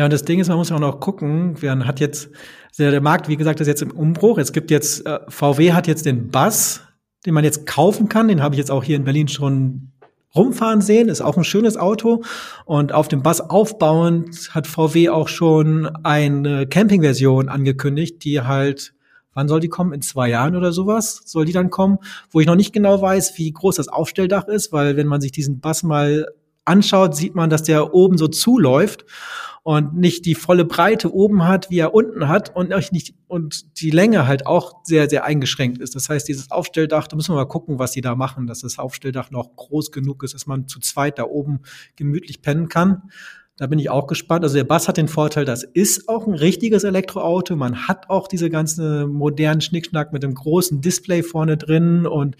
[0.00, 2.30] Ja, und das Ding ist, man muss auch noch gucken, man hat jetzt,
[2.78, 4.38] der Markt, wie gesagt, ist jetzt im Umbruch.
[4.38, 6.80] Es gibt jetzt, äh, VW hat jetzt den Bus,
[7.26, 8.28] den man jetzt kaufen kann.
[8.28, 9.92] Den habe ich jetzt auch hier in Berlin schon
[10.34, 11.10] rumfahren sehen.
[11.10, 12.22] Ist auch ein schönes Auto.
[12.64, 18.94] Und auf dem Bus aufbauend hat VW auch schon eine Camping-Version angekündigt, die halt
[19.34, 19.92] Wann soll die kommen?
[19.92, 21.98] In zwei Jahren oder sowas soll die dann kommen,
[22.30, 25.30] wo ich noch nicht genau weiß, wie groß das Aufstelldach ist, weil wenn man sich
[25.30, 26.26] diesen Bus mal
[26.64, 29.04] anschaut, sieht man, dass der oben so zuläuft
[29.62, 33.90] und nicht die volle Breite oben hat, wie er unten hat und nicht und die
[33.90, 35.94] Länge halt auch sehr sehr eingeschränkt ist.
[35.94, 38.78] Das heißt, dieses Aufstelldach, da müssen wir mal gucken, was die da machen, dass das
[38.78, 41.60] Aufstelldach noch groß genug ist, dass man zu zweit da oben
[41.96, 43.10] gemütlich pennen kann.
[43.60, 44.42] Da bin ich auch gespannt.
[44.42, 47.56] Also der Bass hat den Vorteil, das ist auch ein richtiges Elektroauto.
[47.56, 52.36] Man hat auch diese ganze modernen Schnickschnack mit dem großen Display vorne drin und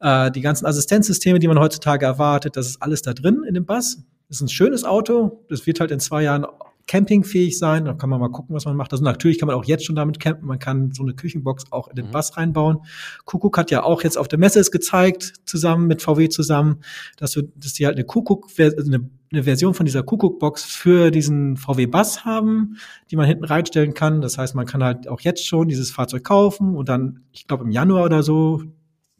[0.00, 3.66] äh, die ganzen Assistenzsysteme, die man heutzutage erwartet, das ist alles da drin in dem
[3.66, 3.98] Bass.
[4.28, 5.44] Das ist ein schönes Auto.
[5.48, 6.46] Das wird halt in zwei Jahren
[6.86, 7.84] campingfähig sein.
[7.84, 8.92] Da kann man mal gucken, was man macht.
[8.92, 10.46] Also natürlich kann man auch jetzt schon damit campen.
[10.46, 12.12] Man kann so eine Küchenbox auch in den mhm.
[12.12, 12.78] Bass reinbauen.
[13.24, 16.80] Kuckuck hat ja auch jetzt auf der Messe es gezeigt, zusammen mit VW zusammen,
[17.16, 21.56] dass, du, dass die halt eine Kuckuck, eine, eine Version von dieser Kuckuck-Box für diesen
[21.56, 22.76] VW Bass haben,
[23.10, 24.20] die man hinten reinstellen kann.
[24.20, 27.64] Das heißt, man kann halt auch jetzt schon dieses Fahrzeug kaufen und dann, ich glaube
[27.64, 28.62] im Januar oder so,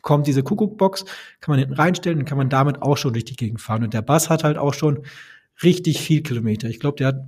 [0.04, 1.04] kommt diese Kuckuckbox,
[1.40, 3.82] kann man hinten reinstellen und kann man damit auch schon durch die Gegend fahren.
[3.82, 5.02] Und der Bass hat halt auch schon
[5.64, 6.68] richtig viel Kilometer.
[6.68, 7.20] Ich glaube, der hat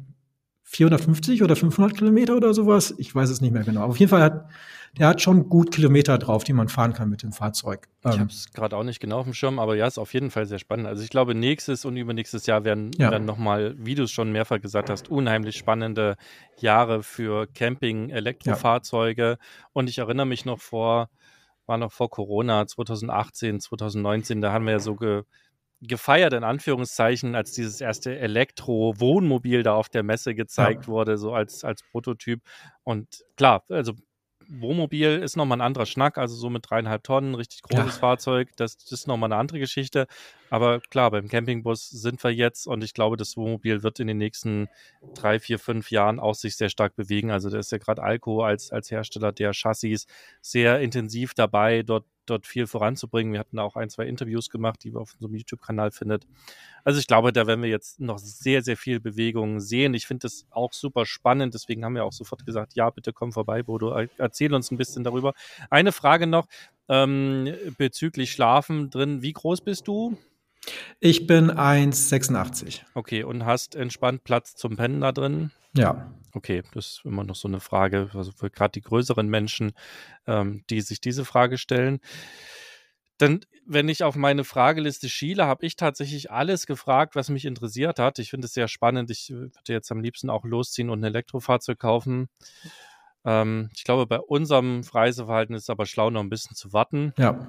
[0.63, 2.95] 450 oder 500 Kilometer oder sowas.
[2.99, 3.83] Ich weiß es nicht mehr genau.
[3.83, 4.47] Auf jeden Fall hat
[4.99, 7.89] der hat schon gut Kilometer drauf, die man fahren kann mit dem Fahrzeug.
[8.05, 10.15] Ich ähm, habe es gerade auch nicht genau auf dem Schirm, aber ja, ist auf
[10.15, 10.87] jeden Fall sehr spannend.
[10.87, 13.11] Also ich glaube, nächstes und übernächstes Jahr werden, ja.
[13.11, 16.17] werden nochmal, wie du es schon mehrfach gesagt hast, unheimlich spannende
[16.59, 19.23] Jahre für Camping, Elektrofahrzeuge.
[19.23, 19.37] Ja.
[19.75, 21.11] Und ich erinnere mich noch vor,
[21.67, 25.23] war noch vor Corona, 2018, 2019, da haben wir ja so ge,
[25.81, 30.89] gefeiert, in Anführungszeichen, als dieses erste Elektro-Wohnmobil da auf der Messe gezeigt ja.
[30.89, 32.41] wurde, so als, als Prototyp.
[32.83, 33.93] Und klar, also
[34.49, 38.01] Wohnmobil ist nochmal ein anderer Schnack, also so mit dreieinhalb Tonnen, richtig großes ja.
[38.01, 40.07] Fahrzeug, das, das ist nochmal eine andere Geschichte.
[40.51, 44.19] Aber klar, beim Campingbus sind wir jetzt und ich glaube, das Wohnmobil wird in den
[44.19, 44.69] nächsten
[45.15, 47.31] drei, vier, fünf Jahren auch sich sehr stark bewegen.
[47.31, 50.07] Also da ist ja gerade Alco als, als Hersteller der Chassis
[50.41, 53.33] sehr intensiv dabei, dort dort viel voranzubringen.
[53.33, 56.27] Wir hatten auch ein, zwei Interviews gemacht, die wir auf unserem YouTube-Kanal findet.
[56.85, 59.95] Also ich glaube, da werden wir jetzt noch sehr, sehr viel Bewegung sehen.
[59.95, 61.55] Ich finde das auch super spannend.
[61.55, 63.97] Deswegen haben wir auch sofort gesagt, ja, bitte komm vorbei, Bodo.
[64.19, 65.35] Erzähl uns ein bisschen darüber.
[65.71, 66.47] Eine Frage noch
[66.89, 69.23] ähm, bezüglich Schlafen drin.
[69.23, 70.17] Wie groß bist du?
[71.01, 72.83] Ich bin 1,86.
[72.95, 75.51] Okay, und hast entspannt Platz zum Pennen da drin?
[75.77, 76.13] Ja.
[76.33, 79.73] Okay, das ist immer noch so eine Frage, also für gerade die größeren Menschen,
[80.27, 82.01] ähm, die sich diese Frage stellen.
[83.19, 87.99] Dann, wenn ich auf meine Frageliste schiele, habe ich tatsächlich alles gefragt, was mich interessiert
[87.99, 88.19] hat.
[88.19, 89.11] Ich finde es sehr spannend.
[89.11, 92.29] Ich würde jetzt am liebsten auch losziehen und ein Elektrofahrzeug kaufen.
[93.25, 97.15] Ähm, ich glaube, bei unserem Reiseverhalten ist es aber schlau, noch ein bisschen zu warten.
[97.17, 97.49] Ja.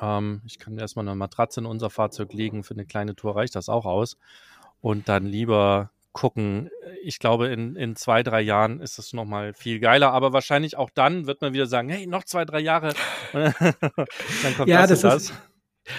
[0.00, 2.64] Ähm, ich kann erstmal eine Matratze in unser Fahrzeug legen.
[2.64, 4.16] Für eine kleine Tour reicht das auch aus.
[4.80, 6.70] Und dann lieber gucken.
[7.02, 10.12] Ich glaube, in, in zwei, drei Jahren ist es nochmal viel geiler.
[10.12, 12.94] Aber wahrscheinlich auch dann wird man wieder sagen, hey, noch zwei, drei Jahre.
[13.32, 13.54] dann
[14.56, 15.24] kommt ja, das, das.
[15.24, 15.34] Ist,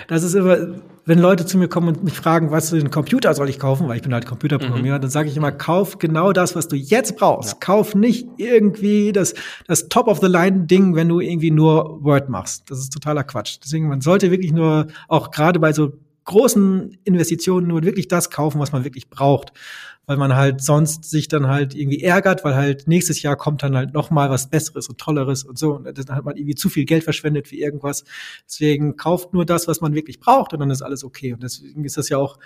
[0.07, 0.57] das ist immer,
[1.05, 3.87] wenn Leute zu mir kommen und mich fragen, was für einen Computer soll ich kaufen,
[3.87, 5.01] weil ich bin halt Computerprogrammierer, mhm.
[5.01, 7.53] dann sage ich immer, kauf genau das, was du jetzt brauchst.
[7.53, 7.57] Ja.
[7.59, 9.35] Kauf nicht irgendwie das,
[9.67, 12.69] das Top-of-the-Line-Ding, wenn du irgendwie nur Word machst.
[12.69, 13.59] Das ist totaler Quatsch.
[13.63, 15.93] Deswegen, man sollte wirklich nur, auch gerade bei so
[16.25, 19.53] großen Investitionen, nur wirklich das kaufen, was man wirklich braucht
[20.05, 23.75] weil man halt sonst sich dann halt irgendwie ärgert, weil halt nächstes Jahr kommt dann
[23.75, 25.75] halt noch mal was Besseres und Tolleres und so.
[25.75, 28.03] Und dann hat man irgendwie zu viel Geld verschwendet für irgendwas.
[28.47, 31.33] Deswegen kauft nur das, was man wirklich braucht und dann ist alles okay.
[31.33, 32.37] Und deswegen ist das ja auch,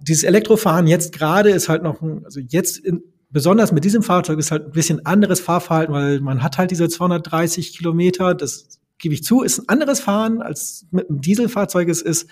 [0.00, 4.38] dieses Elektrofahren jetzt gerade ist halt noch, ein, also jetzt in, besonders mit diesem Fahrzeug
[4.38, 9.14] ist halt ein bisschen anderes Fahrverhalten, weil man hat halt diese 230 Kilometer, das gebe
[9.14, 12.28] ich zu, ist ein anderes Fahren als mit einem Dieselfahrzeug es ist.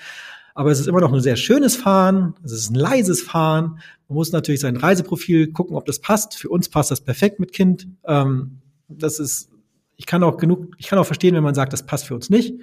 [0.57, 3.79] Aber es ist immer noch ein sehr schönes Fahren, es ist ein leises Fahren.
[4.09, 6.35] Man muss natürlich sein Reiseprofil gucken, ob das passt.
[6.35, 7.89] Für uns passt das perfekt mit Kind.
[8.07, 9.51] Ähm, das ist,
[9.97, 12.31] ich kann auch genug, ich kann auch verstehen, wenn man sagt, das passt für uns
[12.31, 12.55] nicht.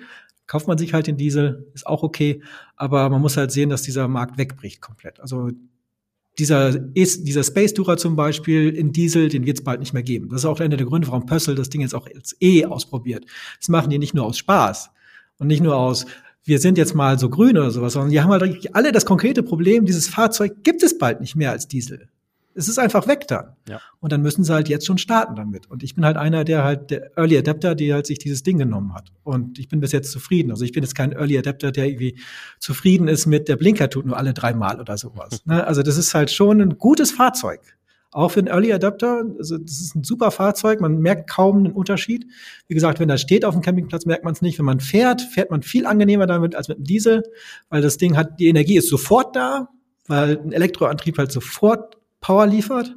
[0.47, 2.41] Kauft man sich halt den Diesel, ist auch okay.
[2.77, 5.19] Aber man muss halt sehen, dass dieser Markt wegbricht komplett.
[5.19, 5.51] Also
[6.39, 10.29] dieser, dieser Space Tourer zum Beispiel in Diesel, den wird es bald nicht mehr geben.
[10.29, 13.25] Das ist auch einer der Gründe, warum Pössl das Ding jetzt auch als E ausprobiert.
[13.59, 14.89] Das machen die nicht nur aus Spaß
[15.37, 16.07] und nicht nur aus,
[16.45, 19.43] wir sind jetzt mal so grün oder sowas, sondern die haben halt alle das konkrete
[19.43, 22.09] Problem, dieses Fahrzeug gibt es bald nicht mehr als Diesel.
[22.55, 23.55] Es ist einfach weg dann.
[23.67, 23.81] Ja.
[23.99, 25.71] Und dann müssen sie halt jetzt schon starten damit.
[25.71, 28.59] Und ich bin halt einer, der halt der Early Adapter, der halt sich dieses Ding
[28.59, 29.11] genommen hat.
[29.23, 30.51] Und ich bin bis jetzt zufrieden.
[30.51, 32.19] Also ich bin jetzt kein Early Adapter, der irgendwie
[32.59, 35.41] zufrieden ist mit der Blinker tut nur alle drei Mal oder sowas.
[35.45, 35.65] Ne?
[35.65, 37.59] Also das ist halt schon ein gutes Fahrzeug.
[38.13, 41.73] Auch für einen Early Adapter, also das ist ein super Fahrzeug, man merkt kaum einen
[41.73, 42.27] Unterschied.
[42.67, 44.59] Wie gesagt, wenn das steht auf dem Campingplatz, merkt man es nicht.
[44.59, 47.23] Wenn man fährt, fährt man viel angenehmer damit als mit einem Diesel,
[47.69, 49.69] weil das Ding hat, die Energie ist sofort da,
[50.07, 52.95] weil ein Elektroantrieb halt sofort Power liefert.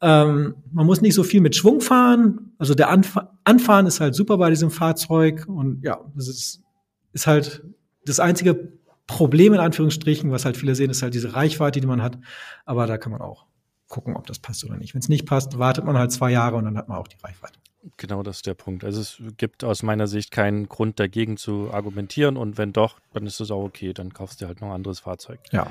[0.00, 2.52] Ähm, man muss nicht so viel mit Schwung fahren.
[2.58, 6.62] Also der Anf Anfahren ist halt super bei diesem Fahrzeug und ja, das ist,
[7.12, 7.62] ist halt
[8.04, 8.72] das einzige
[9.06, 12.18] Problem in Anführungsstrichen, was halt viele sehen, ist halt diese Reichweite, die man hat.
[12.64, 13.46] Aber da kann man auch
[13.92, 14.94] gucken, ob das passt oder nicht.
[14.94, 17.18] Wenn es nicht passt, wartet man halt zwei Jahre und dann hat man auch die
[17.22, 17.60] Reichweite.
[17.96, 18.84] Genau, das ist der Punkt.
[18.84, 23.26] Also es gibt aus meiner Sicht keinen Grund dagegen zu argumentieren und wenn doch, dann
[23.26, 25.40] ist es auch okay, dann kaufst du halt noch ein anderes Fahrzeug.
[25.52, 25.68] Ja.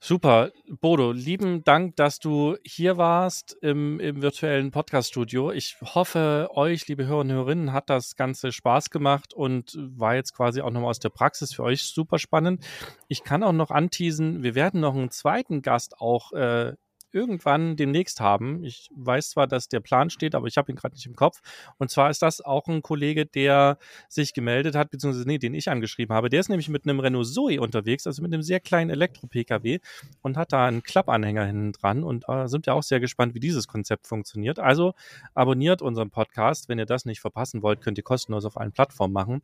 [0.00, 0.52] Super.
[0.80, 5.50] Bodo, lieben Dank, dass du hier warst im, im virtuellen Podcast-Studio.
[5.50, 10.34] Ich hoffe, euch, liebe Hörer und Hörerinnen, hat das Ganze Spaß gemacht und war jetzt
[10.34, 12.64] quasi auch nochmal aus der Praxis für euch super spannend.
[13.08, 16.74] Ich kann auch noch anteasen, wir werden noch einen zweiten Gast auch äh,
[17.12, 18.64] irgendwann demnächst haben.
[18.64, 21.40] Ich weiß zwar, dass der Plan steht, aber ich habe ihn gerade nicht im Kopf.
[21.78, 23.78] Und zwar ist das auch ein Kollege, der
[24.08, 26.28] sich gemeldet hat, beziehungsweise nee, den ich angeschrieben habe.
[26.28, 29.78] Der ist nämlich mit einem Renault Zoe unterwegs, also mit einem sehr kleinen Elektro-Pkw
[30.22, 33.40] und hat da einen Klappanhänger hinten dran und äh, sind ja auch sehr gespannt, wie
[33.40, 34.58] dieses Konzept funktioniert.
[34.58, 34.94] Also
[35.34, 36.68] abonniert unseren Podcast.
[36.68, 39.42] Wenn ihr das nicht verpassen wollt, könnt ihr kostenlos auf allen Plattformen machen.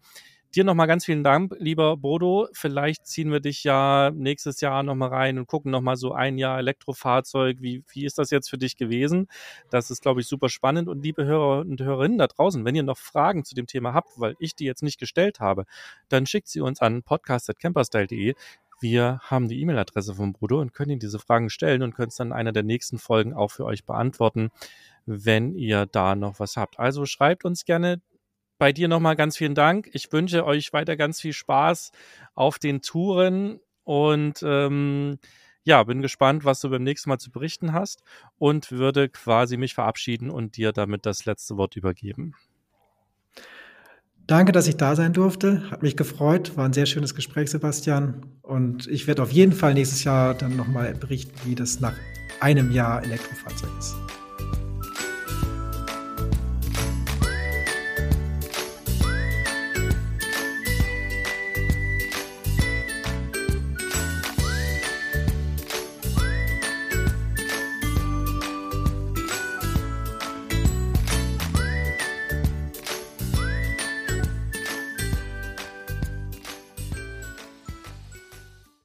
[0.55, 2.47] Dir nochmal ganz vielen Dank, lieber Bodo.
[2.53, 6.61] Vielleicht ziehen wir dich ja nächstes Jahr nochmal rein und gucken nochmal so ein Jahr
[6.61, 7.57] Elektrofahrzeug.
[7.61, 9.27] Wie, wie ist das jetzt für dich gewesen?
[9.71, 10.89] Das ist, glaube ich, super spannend.
[10.89, 14.11] Und liebe Hörer und Hörerinnen da draußen, wenn ihr noch Fragen zu dem Thema habt,
[14.17, 15.65] weil ich die jetzt nicht gestellt habe,
[16.09, 18.35] dann schickt sie uns an podcast.camperstyle.de.
[18.81, 22.17] Wir haben die E-Mail-Adresse von Bodo und können Ihnen diese Fragen stellen und können es
[22.17, 24.51] dann in einer der nächsten Folgen auch für euch beantworten,
[25.05, 26.79] wenn ihr da noch was habt.
[26.79, 28.01] Also schreibt uns gerne
[28.59, 29.89] bei dir nochmal ganz vielen Dank.
[29.93, 31.93] Ich wünsche euch weiter ganz viel Spaß
[32.35, 35.19] auf den Touren und ähm,
[35.65, 38.03] ja, bin gespannt, was du beim nächsten Mal zu berichten hast
[38.39, 42.35] und würde quasi mich verabschieden und dir damit das letzte Wort übergeben.
[44.27, 45.71] Danke, dass ich da sein durfte.
[45.71, 46.57] Hat mich gefreut.
[46.57, 48.25] War ein sehr schönes Gespräch, Sebastian.
[48.41, 51.95] Und ich werde auf jeden Fall nächstes Jahr dann nochmal berichten, wie das nach
[52.41, 54.04] einem Jahr Elektrofahrzeug ist.